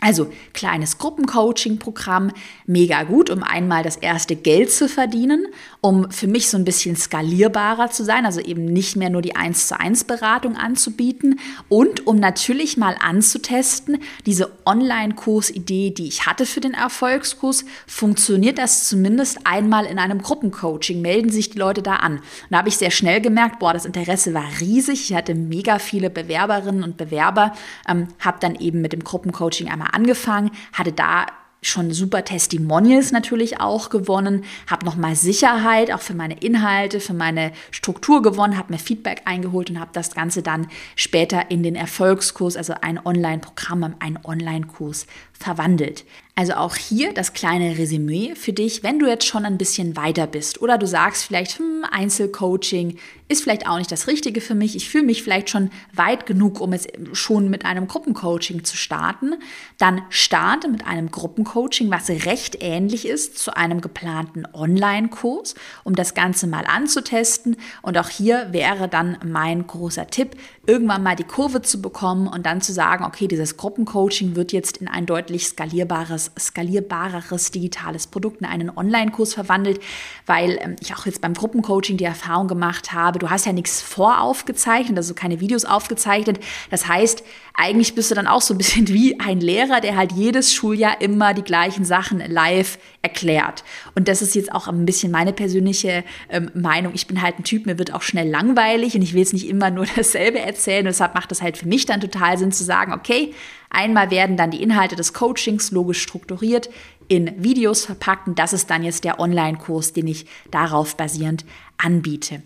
Also 0.00 0.30
kleines 0.52 0.98
Gruppencoaching-Programm, 0.98 2.30
mega 2.66 3.02
gut, 3.02 3.30
um 3.30 3.42
einmal 3.42 3.82
das 3.82 3.96
erste 3.96 4.36
Geld 4.36 4.70
zu 4.70 4.88
verdienen, 4.88 5.46
um 5.80 6.08
für 6.12 6.28
mich 6.28 6.48
so 6.48 6.56
ein 6.56 6.64
bisschen 6.64 6.94
skalierbarer 6.94 7.90
zu 7.90 8.04
sein, 8.04 8.24
also 8.24 8.40
eben 8.40 8.64
nicht 8.64 8.94
mehr 8.94 9.10
nur 9.10 9.22
die 9.22 9.34
1 9.34 9.66
zu 9.66 9.78
1 9.78 10.04
Beratung 10.04 10.56
anzubieten 10.56 11.40
und 11.68 12.06
um 12.06 12.16
natürlich 12.16 12.76
mal 12.76 12.94
anzutesten, 13.00 13.98
diese 14.24 14.52
Online-Kurs-Idee, 14.64 15.90
die 15.90 16.06
ich 16.06 16.26
hatte 16.26 16.46
für 16.46 16.60
den 16.60 16.74
Erfolgskurs, 16.74 17.64
funktioniert 17.88 18.58
das 18.58 18.88
zumindest 18.88 19.40
einmal 19.48 19.84
in 19.84 19.98
einem 19.98 20.22
Gruppencoaching, 20.22 21.02
melden 21.02 21.30
sich 21.30 21.50
die 21.50 21.58
Leute 21.58 21.82
da 21.82 21.96
an. 21.96 22.18
Und 22.18 22.22
da 22.50 22.58
habe 22.58 22.68
ich 22.68 22.76
sehr 22.76 22.92
schnell 22.92 23.20
gemerkt, 23.20 23.58
boah, 23.58 23.72
das 23.72 23.84
Interesse 23.84 24.32
war 24.32 24.46
riesig, 24.60 25.10
ich 25.10 25.16
hatte 25.16 25.34
mega 25.34 25.80
viele 25.80 26.08
Bewerberinnen 26.08 26.84
und 26.84 26.96
Bewerber, 26.96 27.52
ähm, 27.88 28.06
habe 28.20 28.38
dann 28.40 28.54
eben 28.54 28.80
mit 28.80 28.92
dem 28.92 29.02
Gruppencoaching 29.02 29.68
einmal 29.68 29.87
angefangen, 29.92 30.50
hatte 30.72 30.92
da 30.92 31.26
schon 31.60 31.92
super 31.92 32.24
Testimonials 32.24 33.10
natürlich 33.10 33.60
auch 33.60 33.90
gewonnen, 33.90 34.44
habe 34.68 34.86
nochmal 34.86 35.16
Sicherheit 35.16 35.92
auch 35.92 36.00
für 36.00 36.14
meine 36.14 36.38
Inhalte, 36.38 37.00
für 37.00 37.14
meine 37.14 37.52
Struktur 37.72 38.22
gewonnen, 38.22 38.56
habe 38.56 38.72
mir 38.72 38.78
Feedback 38.78 39.22
eingeholt 39.24 39.70
und 39.70 39.80
habe 39.80 39.90
das 39.92 40.14
Ganze 40.14 40.42
dann 40.42 40.68
später 40.94 41.50
in 41.50 41.62
den 41.62 41.74
Erfolgskurs, 41.74 42.56
also 42.56 42.74
ein 42.80 43.04
Online-Programm, 43.04 43.96
ein 43.98 44.18
Online-Kurs 44.24 45.06
verwandelt. 45.38 46.04
Also 46.38 46.52
auch 46.52 46.76
hier 46.76 47.12
das 47.12 47.32
kleine 47.32 47.78
Resümee 47.78 48.36
für 48.36 48.52
dich, 48.52 48.84
wenn 48.84 49.00
du 49.00 49.08
jetzt 49.08 49.26
schon 49.26 49.44
ein 49.44 49.58
bisschen 49.58 49.96
weiter 49.96 50.28
bist 50.28 50.62
oder 50.62 50.78
du 50.78 50.86
sagst 50.86 51.24
vielleicht, 51.24 51.58
hm, 51.58 51.84
Einzelcoaching 51.90 52.96
ist 53.26 53.42
vielleicht 53.42 53.68
auch 53.68 53.76
nicht 53.76 53.90
das 53.90 54.06
Richtige 54.06 54.40
für 54.40 54.54
mich. 54.54 54.76
Ich 54.76 54.88
fühle 54.88 55.04
mich 55.04 55.22
vielleicht 55.22 55.50
schon 55.50 55.70
weit 55.92 56.26
genug, 56.26 56.60
um 56.60 56.72
es 56.72 56.86
schon 57.12 57.50
mit 57.50 57.64
einem 57.64 57.88
Gruppencoaching 57.88 58.64
zu 58.64 58.76
starten. 58.76 59.34
Dann 59.78 60.02
starte 60.08 60.68
mit 60.68 60.86
einem 60.86 61.10
Gruppencoaching, 61.10 61.90
was 61.90 62.08
recht 62.08 62.58
ähnlich 62.60 63.06
ist 63.06 63.36
zu 63.36 63.56
einem 63.56 63.80
geplanten 63.80 64.44
Online-Kurs, 64.54 65.56
um 65.84 65.94
das 65.94 66.14
Ganze 66.14 66.46
mal 66.46 66.64
anzutesten. 66.66 67.56
Und 67.82 67.98
auch 67.98 68.08
hier 68.08 68.48
wäre 68.52 68.88
dann 68.88 69.18
mein 69.26 69.66
großer 69.66 70.06
Tipp, 70.06 70.36
irgendwann 70.66 71.02
mal 71.02 71.16
die 71.16 71.24
Kurve 71.24 71.62
zu 71.62 71.82
bekommen 71.82 72.28
und 72.28 72.46
dann 72.46 72.62
zu 72.62 72.72
sagen, 72.72 73.04
okay, 73.04 73.28
dieses 73.28 73.56
Gruppencoaching 73.56 74.36
wird 74.36 74.52
jetzt 74.52 74.78
in 74.78 74.88
ein 74.88 75.04
deutlich 75.04 75.27
skalierbares, 75.36 76.30
skalierbareres 76.38 77.50
digitales 77.50 78.06
Produkt, 78.06 78.40
in 78.40 78.46
einen 78.46 78.70
Online-Kurs 78.70 79.34
verwandelt, 79.34 79.80
weil 80.26 80.58
ähm, 80.62 80.76
ich 80.80 80.94
auch 80.94 81.06
jetzt 81.06 81.20
beim 81.20 81.34
Gruppencoaching 81.34 81.96
die 81.96 82.04
Erfahrung 82.04 82.48
gemacht 82.48 82.92
habe, 82.92 83.18
du 83.18 83.28
hast 83.28 83.46
ja 83.46 83.52
nichts 83.52 83.82
voraufgezeichnet, 83.82 84.96
also 84.96 85.14
keine 85.14 85.40
Videos 85.40 85.64
aufgezeichnet. 85.64 86.40
Das 86.70 86.88
heißt, 86.88 87.22
eigentlich 87.58 87.96
bist 87.96 88.10
du 88.10 88.14
dann 88.14 88.28
auch 88.28 88.40
so 88.40 88.54
ein 88.54 88.58
bisschen 88.58 88.86
wie 88.86 89.18
ein 89.18 89.40
Lehrer, 89.40 89.80
der 89.80 89.96
halt 89.96 90.12
jedes 90.12 90.54
Schuljahr 90.54 91.00
immer 91.00 91.34
die 91.34 91.42
gleichen 91.42 91.84
Sachen 91.84 92.20
live 92.20 92.78
erklärt. 93.02 93.64
Und 93.96 94.06
das 94.06 94.22
ist 94.22 94.36
jetzt 94.36 94.52
auch 94.52 94.68
ein 94.68 94.86
bisschen 94.86 95.10
meine 95.10 95.32
persönliche 95.32 96.04
ähm, 96.28 96.52
Meinung. 96.54 96.92
Ich 96.94 97.08
bin 97.08 97.20
halt 97.20 97.36
ein 97.40 97.42
Typ, 97.42 97.66
mir 97.66 97.76
wird 97.76 97.92
auch 97.92 98.02
schnell 98.02 98.28
langweilig 98.28 98.94
und 98.94 99.02
ich 99.02 99.12
will 99.12 99.20
jetzt 99.20 99.32
nicht 99.32 99.48
immer 99.48 99.70
nur 99.70 99.86
dasselbe 99.96 100.38
erzählen. 100.38 100.84
deshalb 100.84 101.16
macht 101.16 101.32
es 101.32 101.42
halt 101.42 101.56
für 101.56 101.66
mich 101.66 101.84
dann 101.84 102.00
total 102.00 102.38
Sinn 102.38 102.52
zu 102.52 102.62
sagen, 102.62 102.92
okay, 102.92 103.34
einmal 103.70 104.12
werden 104.12 104.36
dann 104.36 104.52
die 104.52 104.62
Inhalte 104.62 104.94
des 104.94 105.12
Coachings 105.12 105.72
logisch 105.72 106.00
strukturiert 106.00 106.70
in 107.08 107.42
Videos 107.42 107.86
verpackt 107.86 108.28
und 108.28 108.38
das 108.38 108.52
ist 108.52 108.70
dann 108.70 108.84
jetzt 108.84 109.02
der 109.02 109.18
Online-Kurs, 109.18 109.94
den 109.94 110.06
ich 110.06 110.26
darauf 110.52 110.96
basierend 110.96 111.44
anbiete 111.76 112.40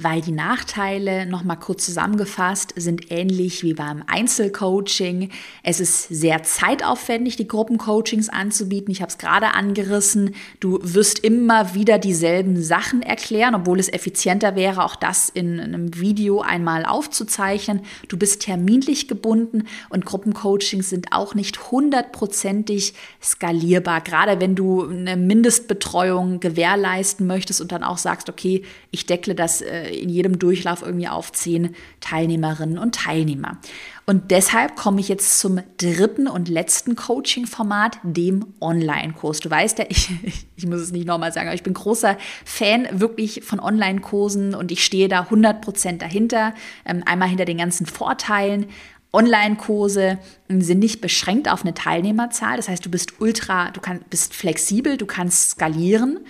weil 0.00 0.20
die 0.20 0.32
Nachteile, 0.32 1.26
nochmal 1.26 1.58
kurz 1.58 1.84
zusammengefasst, 1.84 2.72
sind 2.76 3.10
ähnlich 3.10 3.64
wie 3.64 3.74
beim 3.74 4.04
Einzelcoaching. 4.06 5.30
Es 5.64 5.80
ist 5.80 6.08
sehr 6.08 6.44
zeitaufwendig, 6.44 7.34
die 7.34 7.48
Gruppencoachings 7.48 8.28
anzubieten. 8.28 8.92
Ich 8.92 9.02
habe 9.02 9.10
es 9.10 9.18
gerade 9.18 9.54
angerissen. 9.54 10.36
Du 10.60 10.78
wirst 10.82 11.18
immer 11.18 11.74
wieder 11.74 11.98
dieselben 11.98 12.62
Sachen 12.62 13.02
erklären, 13.02 13.56
obwohl 13.56 13.80
es 13.80 13.92
effizienter 13.92 14.54
wäre, 14.54 14.84
auch 14.84 14.94
das 14.94 15.28
in 15.28 15.58
einem 15.58 15.98
Video 15.98 16.42
einmal 16.42 16.84
aufzuzeichnen. 16.84 17.80
Du 18.06 18.16
bist 18.16 18.42
terminlich 18.42 19.08
gebunden 19.08 19.64
und 19.88 20.04
Gruppencoachings 20.04 20.90
sind 20.90 21.12
auch 21.12 21.34
nicht 21.34 21.72
hundertprozentig 21.72 22.94
skalierbar. 23.20 24.00
Gerade 24.00 24.40
wenn 24.40 24.54
du 24.54 24.86
eine 24.86 25.16
Mindestbetreuung 25.16 26.38
gewährleisten 26.38 27.26
möchtest 27.26 27.60
und 27.60 27.72
dann 27.72 27.82
auch 27.82 27.98
sagst, 27.98 28.28
okay, 28.28 28.62
ich 28.92 29.06
deckle 29.06 29.34
das 29.34 29.60
äh, 29.60 29.87
in 29.88 30.08
jedem 30.08 30.38
Durchlauf 30.38 30.82
irgendwie 30.82 31.08
auf 31.08 31.32
zehn 31.32 31.74
Teilnehmerinnen 32.00 32.78
und 32.78 32.94
Teilnehmer. 32.94 33.58
Und 34.06 34.30
deshalb 34.30 34.74
komme 34.74 35.00
ich 35.00 35.08
jetzt 35.08 35.38
zum 35.38 35.60
dritten 35.76 36.28
und 36.28 36.48
letzten 36.48 36.96
Coaching-Format, 36.96 37.98
dem 38.02 38.54
Online-Kurs. 38.60 39.40
Du 39.40 39.50
weißt 39.50 39.80
ja, 39.80 39.84
ich, 39.88 40.10
ich 40.56 40.66
muss 40.66 40.80
es 40.80 40.92
nicht 40.92 41.06
nochmal 41.06 41.32
sagen, 41.32 41.48
aber 41.48 41.54
ich 41.54 41.62
bin 41.62 41.74
großer 41.74 42.16
Fan 42.44 42.88
wirklich 42.92 43.42
von 43.44 43.60
Online-Kursen 43.60 44.54
und 44.54 44.72
ich 44.72 44.84
stehe 44.84 45.08
da 45.08 45.24
100% 45.24 45.98
dahinter. 45.98 46.54
Ähm, 46.86 47.02
einmal 47.04 47.28
hinter 47.28 47.44
den 47.44 47.58
ganzen 47.58 47.84
Vorteilen 47.84 48.66
Online-Kurse 49.12 50.18
sind 50.48 50.78
nicht 50.78 51.00
beschränkt 51.00 51.50
auf 51.50 51.62
eine 51.62 51.72
Teilnehmerzahl. 51.72 52.56
Das 52.56 52.68
heißt, 52.68 52.84
du 52.84 52.90
bist 52.90 53.20
ultra, 53.20 53.70
du 53.70 53.80
kann, 53.80 54.00
bist 54.10 54.34
flexibel, 54.34 54.96
du 54.96 55.06
kannst 55.06 55.52
skalieren. 55.52 56.20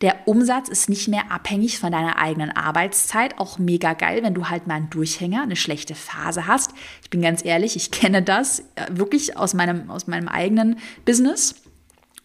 Der 0.00 0.28
Umsatz 0.28 0.68
ist 0.68 0.88
nicht 0.88 1.08
mehr 1.08 1.32
abhängig 1.32 1.78
von 1.78 1.90
deiner 1.90 2.18
eigenen 2.18 2.50
Arbeitszeit. 2.50 3.38
Auch 3.38 3.58
mega 3.58 3.94
geil, 3.94 4.22
wenn 4.22 4.34
du 4.34 4.48
halt 4.48 4.66
mal 4.66 4.74
einen 4.74 4.90
Durchhänger, 4.90 5.42
eine 5.42 5.56
schlechte 5.56 5.94
Phase 5.96 6.46
hast. 6.46 6.72
Ich 7.02 7.10
bin 7.10 7.20
ganz 7.20 7.44
ehrlich, 7.44 7.74
ich 7.74 7.90
kenne 7.90 8.22
das 8.22 8.60
äh, 8.76 8.86
wirklich 8.90 9.36
aus 9.36 9.54
meinem, 9.54 9.90
aus 9.90 10.06
meinem 10.06 10.28
eigenen 10.28 10.78
Business. 11.04 11.56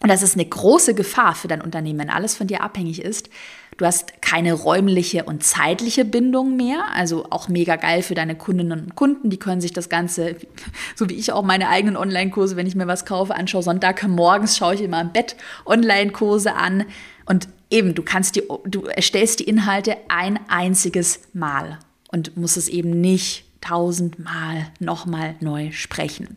Und 0.00 0.10
das 0.10 0.22
ist 0.22 0.34
eine 0.34 0.44
große 0.44 0.94
Gefahr 0.94 1.34
für 1.34 1.48
dein 1.48 1.62
Unternehmen, 1.62 2.00
wenn 2.00 2.10
alles 2.10 2.36
von 2.36 2.46
dir 2.46 2.62
abhängig 2.62 3.00
ist. 3.00 3.30
Du 3.76 3.86
hast 3.86 4.20
keine 4.22 4.52
räumliche 4.52 5.24
und 5.24 5.42
zeitliche 5.42 6.04
Bindung 6.04 6.56
mehr, 6.56 6.84
also 6.94 7.26
auch 7.30 7.48
mega 7.48 7.76
geil 7.76 8.02
für 8.02 8.14
deine 8.14 8.36
Kundinnen 8.36 8.84
und 8.84 8.94
Kunden. 8.96 9.30
Die 9.30 9.38
können 9.38 9.60
sich 9.60 9.72
das 9.72 9.88
Ganze, 9.88 10.36
so 10.94 11.08
wie 11.08 11.14
ich 11.14 11.32
auch 11.32 11.42
meine 11.42 11.70
eigenen 11.70 11.96
Online-Kurse, 11.96 12.54
wenn 12.56 12.66
ich 12.66 12.76
mir 12.76 12.86
was 12.86 13.04
kaufe, 13.04 13.34
anschaue. 13.34 13.62
Sonntagmorgens 13.62 14.56
schaue 14.56 14.74
ich 14.74 14.82
immer 14.82 15.00
im 15.00 15.12
Bett 15.12 15.36
Online-Kurse 15.64 16.54
an. 16.54 16.84
Und 17.26 17.48
eben, 17.70 17.94
du 17.94 18.02
kannst 18.02 18.36
die, 18.36 18.42
du 18.66 18.82
erstellst 18.84 19.40
die 19.40 19.44
Inhalte 19.44 19.96
ein 20.08 20.38
einziges 20.48 21.20
Mal 21.32 21.78
und 22.10 22.36
musst 22.36 22.56
es 22.56 22.68
eben 22.68 23.00
nicht 23.00 23.44
tausendmal 23.64 24.66
nochmal 24.78 25.36
neu 25.40 25.72
sprechen. 25.72 26.34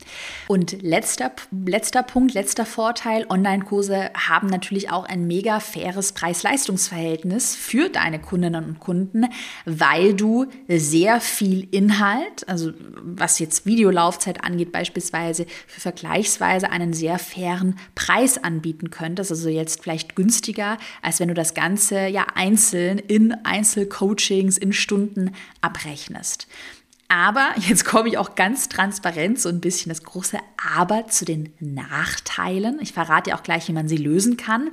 Und 0.48 0.82
letzter, 0.82 1.32
letzter 1.52 2.04
Punkt, 2.04 2.34
letzter 2.34 2.66
Vorteil, 2.66 3.26
Online-Kurse 3.30 4.12
haben 4.16 4.48
natürlich 4.48 4.90
auch 4.90 5.06
ein 5.06 5.28
mega 5.28 5.60
faires 5.60 6.14
Preis-Leistungs-Verhältnis 6.14 7.56
für 7.56 7.90
deine 7.90 8.20
Kundinnen 8.20 8.64
und 8.64 8.80
Kunden, 8.80 9.26
weil 9.66 10.14
du 10.14 10.46
sehr 10.70 11.20
viel 11.20 11.68
Inhalt, 11.72 12.48
also 12.48 12.72
was 13.04 13.40
jetzt 13.40 13.66
Videolaufzeit 13.66 14.44
angeht, 14.44 14.72
beispielsweise 14.72 15.46
für 15.68 15.82
vergleichsweise 15.82 16.72
einen 16.72 16.94
sehr 16.94 17.20
fairen 17.20 17.78
Preis 17.96 18.42
anbieten 18.42 18.90
könntest. 18.90 19.32
Also 19.32 19.50
jetzt 19.50 19.84
vielleicht 19.84 20.16
günstiger, 20.16 20.78
als 21.02 21.20
wenn 21.20 21.28
du 21.28 21.34
das 21.34 21.54
Ganze 21.54 22.08
ja 22.08 22.26
einzeln 22.36 23.00
in 23.00 23.34
Einzelcoachings 23.44 24.58
in 24.58 24.72
Stunden 24.72 25.32
abrechnest. 25.62 26.48
Aber 27.10 27.54
jetzt 27.58 27.86
komme 27.86 28.10
ich 28.10 28.18
auch 28.18 28.36
ganz 28.36 28.70
transparent 28.70 29.40
so 29.40 29.50
ein 29.50 29.62
bisschen 29.62 29.90
das 29.90 30.04
große 30.04 30.38
Aber 30.76 31.08
zu 31.08 31.26
den 31.26 31.54
Nachteilen. 31.60 32.80
Ich 32.82 32.94
verrate 32.94 33.36
auch 33.36 33.44
gleich, 33.44 33.68
wie 33.68 33.74
man 33.74 33.88
sie 33.88 33.98
lösen 33.98 34.38
kann. 34.38 34.70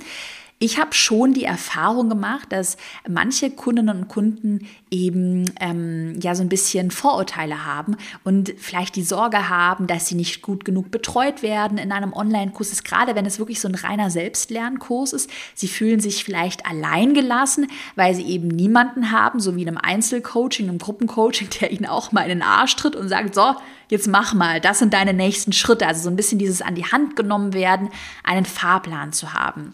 Ich 0.57 0.79
habe 0.79 0.93
schon 0.93 1.33
die 1.33 1.43
Erfahrung 1.43 2.07
gemacht, 2.07 2.53
dass 2.53 2.77
manche 3.05 3.51
Kundinnen 3.51 4.03
und 4.03 4.07
Kunden 4.07 4.65
eben 4.89 5.51
ähm, 5.59 6.17
ja 6.21 6.33
so 6.33 6.43
ein 6.43 6.49
bisschen 6.49 6.91
Vorurteile 6.91 7.65
haben 7.65 7.97
und 8.23 8.53
vielleicht 8.57 8.95
die 8.95 9.03
Sorge 9.03 9.49
haben, 9.49 9.85
dass 9.85 10.07
sie 10.07 10.15
nicht 10.15 10.41
gut 10.41 10.63
genug 10.63 10.91
betreut 10.91 11.43
werden 11.43 11.77
in 11.77 11.91
einem 11.91 12.13
Online-Kurs. 12.13 12.83
Gerade 12.85 13.15
wenn 13.15 13.25
es 13.25 13.37
wirklich 13.37 13.59
so 13.59 13.67
ein 13.67 13.75
reiner 13.75 14.09
Selbstlernkurs 14.09 15.11
ist. 15.11 15.29
Sie 15.55 15.67
fühlen 15.67 15.99
sich 15.99 16.23
vielleicht 16.23 16.65
alleingelassen, 16.65 17.67
weil 17.97 18.15
sie 18.15 18.25
eben 18.25 18.47
niemanden 18.47 19.11
haben, 19.11 19.41
so 19.41 19.57
wie 19.57 19.63
in 19.63 19.67
einem 19.67 19.77
Einzelcoaching, 19.77 20.69
einem 20.69 20.77
Gruppencoaching, 20.77 21.49
der 21.59 21.71
ihnen 21.71 21.85
auch 21.85 22.13
mal 22.13 22.23
in 22.23 22.29
den 22.29 22.41
Arsch 22.41 22.77
tritt 22.77 22.95
und 22.95 23.09
sagt, 23.09 23.35
so, 23.35 23.55
jetzt 23.89 24.07
mach 24.07 24.33
mal, 24.33 24.61
das 24.61 24.79
sind 24.79 24.93
deine 24.93 25.13
nächsten 25.13 25.51
Schritte. 25.51 25.85
Also 25.85 26.03
so 26.03 26.09
ein 26.09 26.15
bisschen 26.15 26.39
dieses 26.39 26.61
an 26.61 26.75
die 26.75 26.85
Hand 26.85 27.17
genommen 27.17 27.53
werden, 27.53 27.89
einen 28.23 28.45
Fahrplan 28.45 29.11
zu 29.11 29.33
haben. 29.33 29.73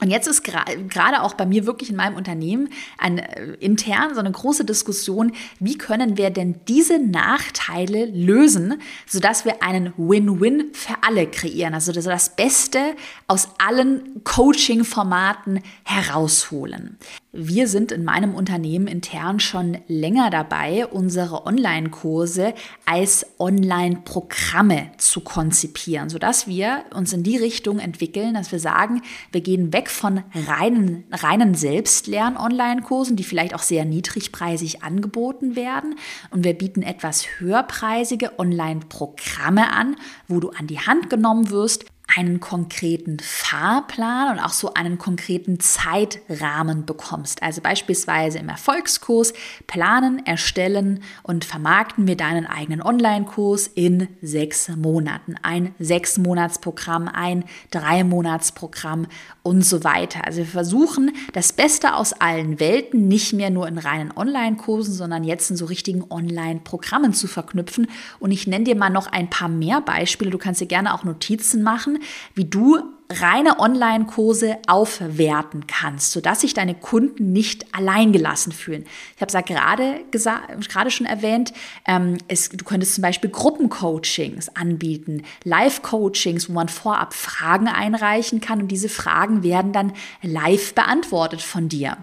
Und 0.00 0.10
jetzt 0.10 0.26
ist 0.26 0.42
gerade 0.42 1.22
auch 1.22 1.34
bei 1.34 1.46
mir 1.46 1.66
wirklich 1.66 1.90
in 1.90 1.96
meinem 1.96 2.16
Unternehmen 2.16 2.68
ein, 2.98 3.18
äh, 3.18 3.54
intern 3.60 4.14
so 4.14 4.20
eine 4.20 4.30
große 4.30 4.64
Diskussion, 4.64 5.32
wie 5.58 5.76
können 5.76 6.16
wir 6.16 6.30
denn 6.30 6.60
diese 6.68 6.98
Nachteile 6.98 8.06
lösen, 8.06 8.80
sodass 9.06 9.44
wir 9.44 9.62
einen 9.62 9.92
Win-Win 9.96 10.70
für 10.72 10.94
alle 11.02 11.26
kreieren, 11.26 11.74
also 11.74 11.92
das 11.92 12.36
Beste 12.36 12.96
aus 13.26 13.48
allen 13.58 14.24
Coaching-Formaten 14.24 15.60
herausholen. 15.84 16.98
Wir 17.32 17.68
sind 17.68 17.92
in 17.92 18.02
meinem 18.02 18.34
Unternehmen 18.34 18.88
intern 18.88 19.38
schon 19.38 19.78
länger 19.86 20.30
dabei, 20.30 20.86
unsere 20.86 21.46
Online-Kurse 21.46 22.54
als 22.86 23.24
Online-Programme 23.38 24.90
zu 24.98 25.20
konzipieren, 25.20 26.08
sodass 26.08 26.48
wir 26.48 26.84
uns 26.92 27.12
in 27.12 27.22
die 27.22 27.36
Richtung 27.36 27.78
entwickeln, 27.78 28.34
dass 28.34 28.50
wir 28.50 28.58
sagen, 28.58 29.02
wir 29.30 29.42
gehen 29.42 29.72
weg 29.72 29.89
von 29.90 30.22
reinen, 30.46 31.04
reinen 31.10 31.54
Selbstlern-Online-Kursen, 31.54 33.16
die 33.16 33.24
vielleicht 33.24 33.54
auch 33.54 33.62
sehr 33.62 33.84
niedrigpreisig 33.84 34.82
angeboten 34.82 35.56
werden. 35.56 35.96
Und 36.30 36.44
wir 36.44 36.54
bieten 36.54 36.82
etwas 36.82 37.26
höherpreisige 37.38 38.38
Online-Programme 38.38 39.72
an, 39.72 39.96
wo 40.28 40.40
du 40.40 40.50
an 40.50 40.66
die 40.66 40.80
Hand 40.80 41.10
genommen 41.10 41.50
wirst, 41.50 41.84
einen 42.16 42.40
konkreten 42.40 43.18
Fahrplan 43.20 44.36
und 44.36 44.44
auch 44.44 44.52
so 44.52 44.74
einen 44.74 44.98
konkreten 44.98 45.60
Zeitrahmen 45.60 46.86
bekommst. 46.86 47.42
Also 47.42 47.60
beispielsweise 47.60 48.38
im 48.38 48.48
Erfolgskurs 48.48 49.32
planen, 49.66 50.24
erstellen 50.26 51.02
und 51.22 51.44
vermarkten 51.44 52.06
wir 52.06 52.16
deinen 52.16 52.46
eigenen 52.46 52.82
Online-Kurs 52.82 53.68
in 53.68 54.08
sechs 54.22 54.68
Monaten. 54.68 55.36
Ein 55.42 55.74
Sechs-Monats-Programm, 55.78 57.08
ein 57.08 57.44
Drei-Monats-Programm 57.70 59.06
und 59.42 59.64
so 59.64 59.84
weiter. 59.84 60.26
Also 60.26 60.38
wir 60.38 60.46
versuchen 60.46 61.12
das 61.32 61.52
Beste 61.52 61.94
aus 61.94 62.12
allen 62.12 62.60
Welten 62.60 63.08
nicht 63.08 63.32
mehr 63.32 63.50
nur 63.50 63.68
in 63.68 63.78
reinen 63.78 64.12
Online-Kursen, 64.16 64.92
sondern 64.92 65.24
jetzt 65.24 65.50
in 65.50 65.56
so 65.56 65.66
richtigen 65.66 66.04
Online-Programmen 66.10 67.12
zu 67.12 67.26
verknüpfen. 67.26 67.86
Und 68.18 68.32
ich 68.32 68.46
nenne 68.46 68.64
dir 68.64 68.76
mal 68.76 68.90
noch 68.90 69.06
ein 69.06 69.30
paar 69.30 69.48
mehr 69.48 69.80
Beispiele. 69.80 70.30
Du 70.30 70.38
kannst 70.38 70.60
dir 70.60 70.66
gerne 70.66 70.94
auch 70.94 71.04
Notizen 71.04 71.62
machen, 71.62 71.99
wie 72.34 72.44
du 72.44 72.78
reine 73.10 73.58
Online-Kurse 73.58 74.58
aufwerten 74.68 75.66
kannst, 75.66 76.12
sodass 76.12 76.42
sich 76.42 76.54
deine 76.54 76.74
Kunden 76.74 77.32
nicht 77.32 77.74
alleingelassen 77.74 78.52
fühlen. 78.52 78.84
Ich 79.16 79.20
habe 79.20 79.26
es 79.26 79.32
ja 79.32 79.40
gerade 79.40 80.00
gerade 80.12 80.90
schon 80.90 81.06
erwähnt, 81.06 81.52
ähm, 81.86 82.18
es, 82.28 82.50
du 82.50 82.64
könntest 82.64 82.94
zum 82.94 83.02
Beispiel 83.02 83.30
Gruppencoachings 83.30 84.54
anbieten, 84.54 85.24
Live-Coachings, 85.42 86.48
wo 86.48 86.52
man 86.52 86.68
vorab 86.68 87.12
Fragen 87.12 87.66
einreichen 87.66 88.40
kann 88.40 88.62
und 88.62 88.68
diese 88.68 88.88
Fragen 88.88 89.42
werden 89.42 89.72
dann 89.72 89.92
live 90.22 90.74
beantwortet 90.74 91.42
von 91.42 91.68
dir. 91.68 91.96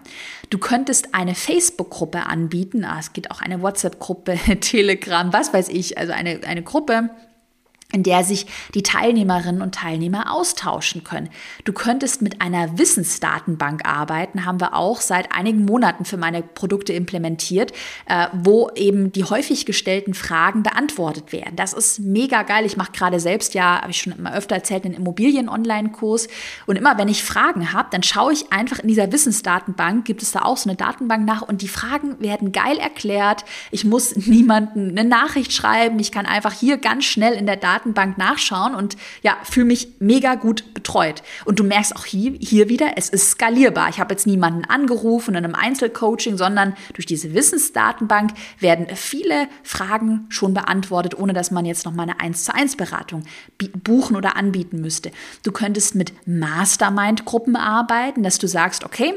Du 0.49 0.57
könntest 0.57 1.13
eine 1.13 1.35
Facebook-Gruppe 1.35 2.25
anbieten, 2.25 2.83
ah, 2.83 2.97
es 2.99 3.13
geht 3.13 3.31
auch 3.31 3.41
eine 3.41 3.61
WhatsApp-Gruppe, 3.61 4.37
Telegram, 4.59 5.31
was 5.31 5.53
weiß 5.53 5.69
ich, 5.69 5.97
also 5.97 6.11
eine, 6.11 6.41
eine 6.45 6.63
Gruppe, 6.63 7.09
in 7.93 8.03
der 8.03 8.25
sich 8.25 8.45
die 8.73 8.83
Teilnehmerinnen 8.83 9.61
und 9.61 9.75
Teilnehmer 9.75 10.33
austauschen 10.33 11.05
können. 11.05 11.29
Du 11.63 11.71
könntest 11.71 12.21
mit 12.21 12.41
einer 12.41 12.77
Wissensdatenbank 12.77 13.87
arbeiten, 13.87 14.45
haben 14.45 14.59
wir 14.59 14.75
auch 14.75 14.99
seit 14.99 15.31
einigen 15.31 15.63
Monaten 15.63 16.03
für 16.03 16.17
meine 16.17 16.41
Produkte 16.41 16.91
implementiert, 16.91 17.71
äh, 18.07 18.27
wo 18.33 18.69
eben 18.75 19.13
die 19.13 19.23
häufig 19.23 19.65
gestellten 19.65 20.13
Fragen 20.13 20.63
beantwortet 20.63 21.31
werden. 21.31 21.55
Das 21.55 21.71
ist 21.71 21.99
mega 21.99 22.43
geil. 22.43 22.65
Ich 22.65 22.75
mache 22.75 22.91
gerade 22.91 23.21
selbst 23.21 23.53
ja, 23.53 23.81
habe 23.81 23.91
ich 23.91 24.01
schon 24.01 24.11
immer 24.11 24.33
öfter 24.33 24.55
erzählt, 24.55 24.83
einen 24.83 24.95
Immobilien-Online-Kurs. 24.95 26.27
Und 26.65 26.75
immer 26.75 26.97
wenn 26.97 27.07
ich 27.07 27.23
Fragen 27.23 27.71
habe, 27.71 27.87
dann 27.91 28.03
schaue 28.03 28.33
ich 28.33 28.51
einfach 28.51 28.79
in 28.79 28.89
dieser 28.89 29.13
Wissensdatenbank, 29.13 30.03
gibt 30.03 30.23
es 30.23 30.33
da 30.33 30.41
auch 30.41 30.57
so 30.57 30.69
eine 30.69 30.75
Datenbank 30.75 31.25
nach 31.25 31.41
und 31.41 31.61
die 31.61 31.69
Fragen 31.69 32.19
werden 32.19 32.51
geil 32.51 32.77
erklärt. 32.79 33.45
Ich 33.71 33.85
muss 33.85 34.13
niemanden 34.17 34.89
eine 34.89 35.07
Nachricht 35.07 35.53
schreiben. 35.53 35.99
Ich 35.99 36.11
kann 36.11 36.25
einfach 36.25 36.51
hier 36.51 36.77
ganz 36.77 37.05
schnell 37.05 37.33
in 37.33 37.45
der 37.45 37.55
Datenbank 37.55 37.76
Datenbank 37.77 38.17
nachschauen 38.17 38.75
und 38.75 38.97
ja, 39.21 39.37
fühle 39.43 39.67
mich 39.67 39.89
mega 39.99 40.35
gut 40.35 40.73
betreut. 40.73 41.23
Und 41.45 41.59
du 41.59 41.63
merkst 41.63 41.95
auch 41.95 42.05
hier, 42.05 42.33
hier 42.39 42.69
wieder, 42.69 42.93
es 42.95 43.09
ist 43.09 43.31
skalierbar. 43.31 43.89
Ich 43.89 43.99
habe 43.99 44.13
jetzt 44.13 44.27
niemanden 44.27 44.65
angerufen 44.65 45.35
in 45.35 45.43
einem 45.43 45.55
Einzelcoaching, 45.55 46.37
sondern 46.37 46.75
durch 46.93 47.05
diese 47.05 47.33
Wissensdatenbank 47.33 48.31
werden 48.59 48.87
viele 48.95 49.47
Fragen 49.63 50.25
schon 50.29 50.53
beantwortet, 50.53 51.17
ohne 51.17 51.33
dass 51.33 51.51
man 51.51 51.65
jetzt 51.65 51.85
noch 51.85 51.93
mal 51.93 52.03
eine 52.03 52.19
1 52.19 52.45
zu 52.45 52.53
1 52.53 52.77
Beratung 52.77 53.23
buchen 53.83 54.15
oder 54.15 54.35
anbieten 54.35 54.81
müsste. 54.81 55.11
Du 55.43 55.51
könntest 55.51 55.95
mit 55.95 56.13
Mastermind-Gruppen 56.27 57.55
arbeiten, 57.55 58.23
dass 58.23 58.37
du 58.37 58.47
sagst, 58.47 58.83
okay, 58.83 59.13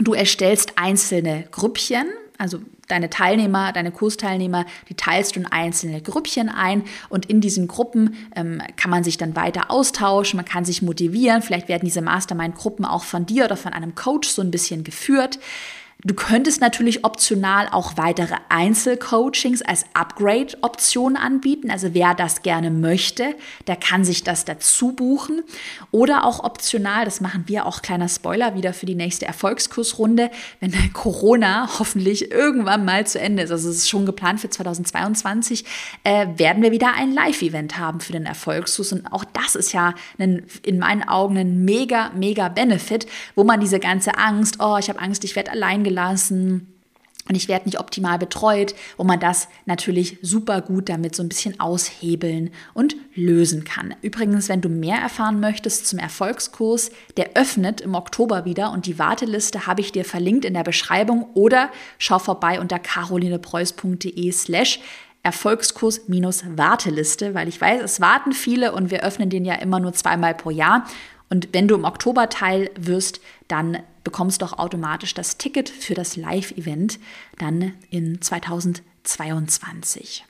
Du 0.00 0.12
erstellst 0.12 0.72
einzelne 0.76 1.44
Grüppchen, 1.52 2.06
also 2.36 2.58
deine 2.88 3.10
Teilnehmer, 3.10 3.72
deine 3.72 3.90
Kursteilnehmer, 3.90 4.66
die 4.88 4.94
teilst 4.94 5.36
du 5.36 5.40
in 5.40 5.46
einzelne 5.46 6.00
Grüppchen 6.00 6.48
ein 6.48 6.84
und 7.08 7.26
in 7.26 7.40
diesen 7.40 7.68
Gruppen 7.68 8.16
ähm, 8.36 8.62
kann 8.76 8.90
man 8.90 9.04
sich 9.04 9.16
dann 9.16 9.36
weiter 9.36 9.70
austauschen, 9.70 10.36
man 10.36 10.44
kann 10.44 10.64
sich 10.64 10.82
motivieren, 10.82 11.42
vielleicht 11.42 11.68
werden 11.68 11.84
diese 11.84 12.02
Mastermind-Gruppen 12.02 12.84
auch 12.84 13.04
von 13.04 13.26
dir 13.26 13.44
oder 13.44 13.56
von 13.56 13.72
einem 13.72 13.94
Coach 13.94 14.28
so 14.28 14.42
ein 14.42 14.50
bisschen 14.50 14.84
geführt. 14.84 15.38
Du 16.02 16.12
könntest 16.12 16.60
natürlich 16.60 17.04
optional 17.04 17.68
auch 17.70 17.96
weitere 17.96 18.34
Einzelcoachings 18.50 19.62
als 19.62 19.86
Upgrade-Option 19.94 21.16
anbieten. 21.16 21.70
Also 21.70 21.94
wer 21.94 22.14
das 22.14 22.42
gerne 22.42 22.70
möchte, 22.70 23.34
der 23.68 23.76
kann 23.76 24.04
sich 24.04 24.22
das 24.22 24.44
dazu 24.44 24.92
buchen. 24.92 25.42
Oder 25.92 26.26
auch 26.26 26.44
optional, 26.44 27.06
das 27.06 27.22
machen 27.22 27.44
wir 27.46 27.64
auch, 27.64 27.80
kleiner 27.80 28.08
Spoiler 28.08 28.54
wieder 28.54 28.74
für 28.74 28.84
die 28.84 28.94
nächste 28.94 29.24
Erfolgskursrunde, 29.24 30.30
wenn 30.60 30.74
Corona 30.92 31.70
hoffentlich 31.78 32.30
irgendwann 32.30 32.84
mal 32.84 33.06
zu 33.06 33.18
Ende 33.18 33.44
ist, 33.44 33.50
also 33.50 33.70
es 33.70 33.76
ist 33.76 33.88
schon 33.88 34.04
geplant 34.04 34.40
für 34.40 34.50
2022, 34.50 35.64
äh, 36.02 36.26
werden 36.36 36.62
wir 36.62 36.72
wieder 36.72 36.92
ein 36.94 37.12
Live-Event 37.12 37.78
haben 37.78 38.00
für 38.00 38.12
den 38.12 38.26
Erfolgskurs. 38.26 38.92
Und 38.92 39.06
auch 39.10 39.24
das 39.24 39.54
ist 39.54 39.72
ja 39.72 39.94
ein, 40.18 40.44
in 40.62 40.78
meinen 40.78 41.02
Augen 41.02 41.38
ein 41.38 41.64
mega, 41.64 42.10
mega 42.14 42.48
Benefit, 42.48 43.06
wo 43.34 43.44
man 43.44 43.60
diese 43.60 43.80
ganze 43.80 44.18
Angst, 44.18 44.56
oh, 44.58 44.76
ich 44.78 44.88
habe 44.90 44.98
Angst, 44.98 45.24
ich 45.24 45.36
werde 45.36 45.52
allein 45.52 45.83
gelassen, 45.84 45.94
gelassen 45.94 46.68
und 47.26 47.36
ich 47.36 47.48
werde 47.48 47.64
nicht 47.64 47.80
optimal 47.80 48.18
betreut, 48.18 48.74
wo 48.98 49.04
man 49.04 49.18
das 49.18 49.48
natürlich 49.64 50.18
super 50.20 50.60
gut 50.60 50.90
damit 50.90 51.16
so 51.16 51.22
ein 51.22 51.30
bisschen 51.30 51.58
aushebeln 51.58 52.50
und 52.74 52.96
lösen 53.14 53.64
kann. 53.64 53.94
Übrigens, 54.02 54.50
wenn 54.50 54.60
du 54.60 54.68
mehr 54.68 54.98
erfahren 54.98 55.40
möchtest 55.40 55.86
zum 55.86 55.98
Erfolgskurs, 55.98 56.90
der 57.16 57.30
öffnet 57.34 57.80
im 57.80 57.94
Oktober 57.94 58.44
wieder 58.44 58.72
und 58.72 58.84
die 58.84 58.98
Warteliste 58.98 59.66
habe 59.66 59.80
ich 59.80 59.90
dir 59.90 60.04
verlinkt 60.04 60.44
in 60.44 60.52
der 60.52 60.64
Beschreibung 60.64 61.28
oder 61.32 61.70
schau 61.96 62.18
vorbei 62.18 62.60
unter 62.60 62.78
carolinepreuß.de 62.78 64.30
slash 64.30 64.80
Erfolgskurs-Warteliste, 65.22 67.32
weil 67.32 67.48
ich 67.48 67.58
weiß, 67.58 67.80
es 67.82 68.02
warten 68.02 68.32
viele 68.32 68.72
und 68.72 68.90
wir 68.90 69.02
öffnen 69.02 69.30
den 69.30 69.46
ja 69.46 69.54
immer 69.54 69.80
nur 69.80 69.94
zweimal 69.94 70.34
pro 70.34 70.50
Jahr. 70.50 70.84
Und 71.34 71.48
wenn 71.50 71.66
du 71.66 71.74
im 71.74 71.82
Oktober 71.82 72.28
Teil 72.28 72.70
wirst, 72.76 73.20
dann 73.48 73.82
bekommst 74.04 74.40
du 74.40 74.46
auch 74.46 74.52
automatisch 74.52 75.14
das 75.14 75.36
Ticket 75.36 75.68
für 75.68 75.94
das 75.94 76.14
Live-Event 76.14 77.00
dann 77.38 77.72
in 77.90 78.22
2022. 78.22 80.24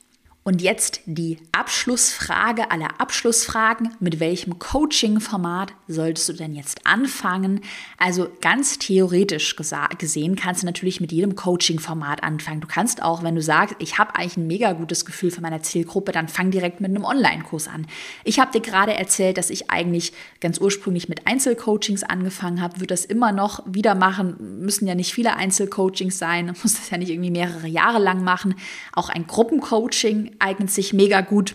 Und 0.46 0.60
jetzt 0.60 1.00
die 1.06 1.38
Abschlussfrage 1.52 2.70
aller 2.70 3.00
Abschlussfragen. 3.00 3.96
Mit 3.98 4.20
welchem 4.20 4.58
Coaching-Format 4.58 5.72
solltest 5.88 6.28
du 6.28 6.32
denn 6.34 6.54
jetzt 6.54 6.86
anfangen? 6.86 7.62
Also 7.96 8.28
ganz 8.42 8.78
theoretisch 8.78 9.56
gesehen 9.56 10.36
kannst 10.36 10.60
du 10.60 10.66
natürlich 10.66 11.00
mit 11.00 11.12
jedem 11.12 11.34
Coaching-Format 11.34 12.22
anfangen. 12.22 12.60
Du 12.60 12.66
kannst 12.66 13.02
auch, 13.02 13.22
wenn 13.22 13.34
du 13.34 13.40
sagst, 13.40 13.76
ich 13.78 13.96
habe 13.96 14.16
eigentlich 14.16 14.36
ein 14.36 14.46
mega 14.46 14.72
gutes 14.74 15.06
Gefühl 15.06 15.30
für 15.30 15.40
meine 15.40 15.62
Zielgruppe, 15.62 16.12
dann 16.12 16.28
fang 16.28 16.50
direkt 16.50 16.78
mit 16.82 16.90
einem 16.90 17.06
Online-Kurs 17.06 17.66
an. 17.66 17.86
Ich 18.22 18.38
habe 18.38 18.52
dir 18.52 18.60
gerade 18.60 18.92
erzählt, 18.92 19.38
dass 19.38 19.48
ich 19.48 19.70
eigentlich 19.70 20.12
ganz 20.40 20.58
ursprünglich 20.58 21.08
mit 21.08 21.26
Einzelcoachings 21.26 22.02
angefangen 22.02 22.60
habe, 22.60 22.80
würde 22.80 22.88
das 22.88 23.06
immer 23.06 23.32
noch 23.32 23.62
wieder 23.64 23.94
machen. 23.94 24.60
Müssen 24.60 24.86
ja 24.86 24.94
nicht 24.94 25.14
viele 25.14 25.36
Einzelcoachings 25.36 26.18
sein, 26.18 26.48
muss 26.62 26.74
das 26.74 26.90
ja 26.90 26.98
nicht 26.98 27.08
irgendwie 27.08 27.30
mehrere 27.30 27.66
Jahre 27.66 27.98
lang 27.98 28.22
machen. 28.24 28.56
Auch 28.92 29.08
ein 29.08 29.26
Gruppencoaching 29.26 30.33
eignet 30.38 30.70
sich 30.70 30.92
mega 30.92 31.20
gut. 31.20 31.54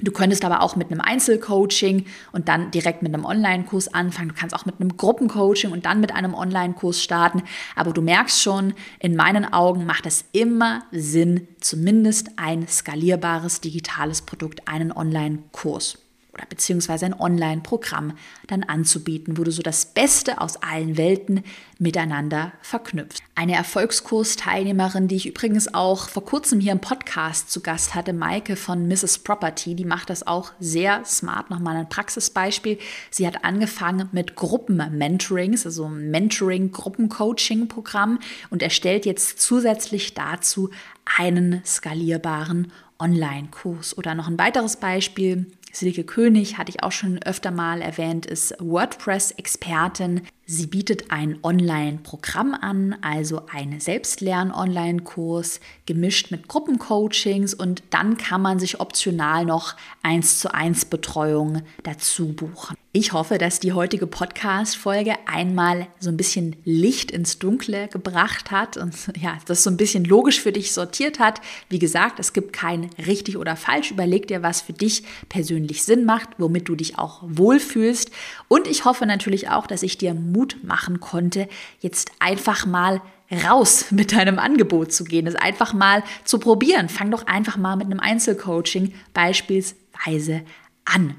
Du 0.00 0.10
könntest 0.10 0.44
aber 0.44 0.62
auch 0.62 0.74
mit 0.74 0.90
einem 0.90 1.00
Einzelcoaching 1.00 2.06
und 2.32 2.48
dann 2.48 2.70
direkt 2.72 3.02
mit 3.02 3.14
einem 3.14 3.24
Online-Kurs 3.24 3.94
anfangen. 3.94 4.30
Du 4.30 4.34
kannst 4.34 4.54
auch 4.54 4.64
mit 4.64 4.80
einem 4.80 4.96
Gruppencoaching 4.96 5.70
und 5.70 5.86
dann 5.86 6.00
mit 6.00 6.12
einem 6.12 6.34
Online-Kurs 6.34 7.00
starten. 7.00 7.42
Aber 7.76 7.92
du 7.92 8.02
merkst 8.02 8.42
schon, 8.42 8.74
in 8.98 9.14
meinen 9.14 9.52
Augen 9.52 9.86
macht 9.86 10.06
es 10.06 10.24
immer 10.32 10.82
Sinn, 10.90 11.46
zumindest 11.60 12.30
ein 12.36 12.66
skalierbares 12.66 13.60
digitales 13.60 14.22
Produkt, 14.22 14.66
einen 14.66 14.90
Online-Kurs 14.90 16.01
oder 16.32 16.46
beziehungsweise 16.46 17.04
ein 17.06 17.18
Online-Programm 17.18 18.12
dann 18.46 18.62
anzubieten, 18.62 19.36
wo 19.36 19.42
du 19.44 19.50
so 19.50 19.62
das 19.62 19.86
Beste 19.86 20.40
aus 20.40 20.56
allen 20.56 20.96
Welten 20.96 21.42
miteinander 21.78 22.52
verknüpfst. 22.62 23.22
Eine 23.34 23.54
Erfolgskursteilnehmerin, 23.54 25.08
die 25.08 25.16
ich 25.16 25.26
übrigens 25.26 25.74
auch 25.74 26.08
vor 26.08 26.24
kurzem 26.24 26.60
hier 26.60 26.72
im 26.72 26.80
Podcast 26.80 27.50
zu 27.50 27.60
Gast 27.60 27.94
hatte, 27.94 28.14
Maike 28.14 28.56
von 28.56 28.88
Mrs. 28.88 29.18
Property, 29.18 29.74
die 29.74 29.84
macht 29.84 30.08
das 30.08 30.26
auch 30.26 30.52
sehr 30.58 31.04
smart. 31.04 31.50
Nochmal 31.50 31.76
ein 31.76 31.90
Praxisbeispiel. 31.90 32.78
Sie 33.10 33.26
hat 33.26 33.44
angefangen 33.44 34.08
mit 34.12 34.34
Gruppen-Mentorings, 34.34 35.66
also 35.66 35.88
Mentoring-Gruppencoaching-Programm 35.88 38.18
und 38.48 38.62
erstellt 38.62 39.04
jetzt 39.04 39.40
zusätzlich 39.40 40.14
dazu 40.14 40.70
einen 41.18 41.60
skalierbaren 41.66 42.72
Online-Kurs. 42.98 43.98
Oder 43.98 44.14
noch 44.14 44.28
ein 44.28 44.38
weiteres 44.38 44.76
Beispiel. 44.76 45.52
Silke 45.74 46.04
König, 46.04 46.58
hatte 46.58 46.70
ich 46.70 46.82
auch 46.82 46.92
schon 46.92 47.22
öfter 47.22 47.50
mal 47.50 47.80
erwähnt, 47.80 48.26
ist 48.26 48.54
WordPress-Expertin. 48.58 50.20
Sie 50.44 50.66
bietet 50.66 51.10
ein 51.10 51.38
Online-Programm 51.42 52.52
an, 52.52 52.94
also 53.00 53.46
einen 53.50 53.80
Selbstlern-Online-Kurs, 53.80 55.60
gemischt 55.86 56.30
mit 56.30 56.46
Gruppencoachings 56.46 57.54
und 57.54 57.82
dann 57.88 58.18
kann 58.18 58.42
man 58.42 58.58
sich 58.58 58.80
optional 58.80 59.46
noch 59.46 59.76
1 60.02 60.40
zu 60.40 60.52
1 60.52 60.84
Betreuung 60.86 61.62
dazu 61.84 62.34
buchen. 62.34 62.76
Ich 62.94 63.14
hoffe, 63.14 63.38
dass 63.38 63.58
die 63.58 63.72
heutige 63.72 64.06
Podcast-Folge 64.06 65.14
einmal 65.24 65.86
so 65.98 66.10
ein 66.10 66.18
bisschen 66.18 66.56
Licht 66.66 67.10
ins 67.10 67.38
Dunkle 67.38 67.88
gebracht 67.88 68.50
hat 68.50 68.76
und 68.76 68.94
ja, 69.18 69.38
das 69.46 69.64
so 69.64 69.70
ein 69.70 69.78
bisschen 69.78 70.04
logisch 70.04 70.40
für 70.40 70.52
dich 70.52 70.72
sortiert 70.72 71.18
hat. 71.18 71.40
Wie 71.70 71.78
gesagt, 71.78 72.20
es 72.20 72.34
gibt 72.34 72.52
kein 72.52 72.90
richtig 73.06 73.38
oder 73.38 73.56
falsch. 73.56 73.92
Überleg 73.92 74.26
dir, 74.28 74.42
was 74.42 74.60
für 74.60 74.74
dich 74.74 75.04
persönlich 75.30 75.61
Sinn 75.84 76.04
macht, 76.04 76.30
womit 76.38 76.68
du 76.68 76.74
dich 76.74 76.98
auch 76.98 77.22
wohlfühlst. 77.22 78.10
Und 78.48 78.66
ich 78.66 78.84
hoffe 78.84 79.06
natürlich 79.06 79.48
auch, 79.48 79.66
dass 79.66 79.82
ich 79.82 79.98
dir 79.98 80.14
Mut 80.14 80.58
machen 80.62 81.00
konnte, 81.00 81.48
jetzt 81.80 82.12
einfach 82.18 82.66
mal 82.66 83.00
raus 83.44 83.86
mit 83.90 84.12
deinem 84.12 84.38
Angebot 84.38 84.92
zu 84.92 85.04
gehen, 85.04 85.26
es 85.26 85.34
einfach 85.34 85.72
mal 85.72 86.02
zu 86.24 86.38
probieren. 86.38 86.88
Fang 86.88 87.10
doch 87.10 87.26
einfach 87.26 87.56
mal 87.56 87.76
mit 87.76 87.86
einem 87.86 88.00
Einzelcoaching 88.00 88.94
beispielsweise 89.14 90.42
an. 90.84 91.14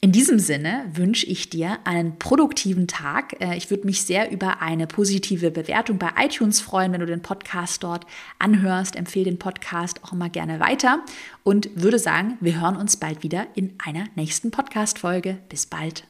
In 0.00 0.12
diesem 0.12 0.38
Sinne 0.38 0.84
wünsche 0.92 1.26
ich 1.26 1.50
dir 1.50 1.78
einen 1.82 2.20
produktiven 2.20 2.86
Tag. 2.86 3.40
Äh, 3.40 3.56
ich 3.56 3.68
würde 3.68 3.84
mich 3.84 4.02
sehr 4.02 4.30
über 4.30 4.62
eine 4.62 4.86
positive 4.86 5.50
Bewertung 5.50 5.98
bei 5.98 6.10
iTunes 6.20 6.60
freuen, 6.60 6.92
wenn 6.92 7.00
du 7.00 7.06
den 7.06 7.22
Podcast 7.22 7.82
dort 7.82 8.06
anhörst. 8.38 8.94
Empfehle 8.94 9.24
den 9.24 9.40
Podcast 9.40 10.04
auch 10.04 10.12
immer 10.12 10.28
gerne 10.28 10.60
weiter 10.60 11.04
und 11.42 11.70
würde 11.74 11.98
sagen, 11.98 12.38
wir 12.40 12.60
hören 12.60 12.76
uns 12.76 12.96
bald 12.96 13.24
wieder 13.24 13.48
in 13.54 13.74
einer 13.84 14.04
nächsten 14.14 14.52
Podcast-Folge. 14.52 15.38
Bis 15.48 15.66
bald. 15.66 16.04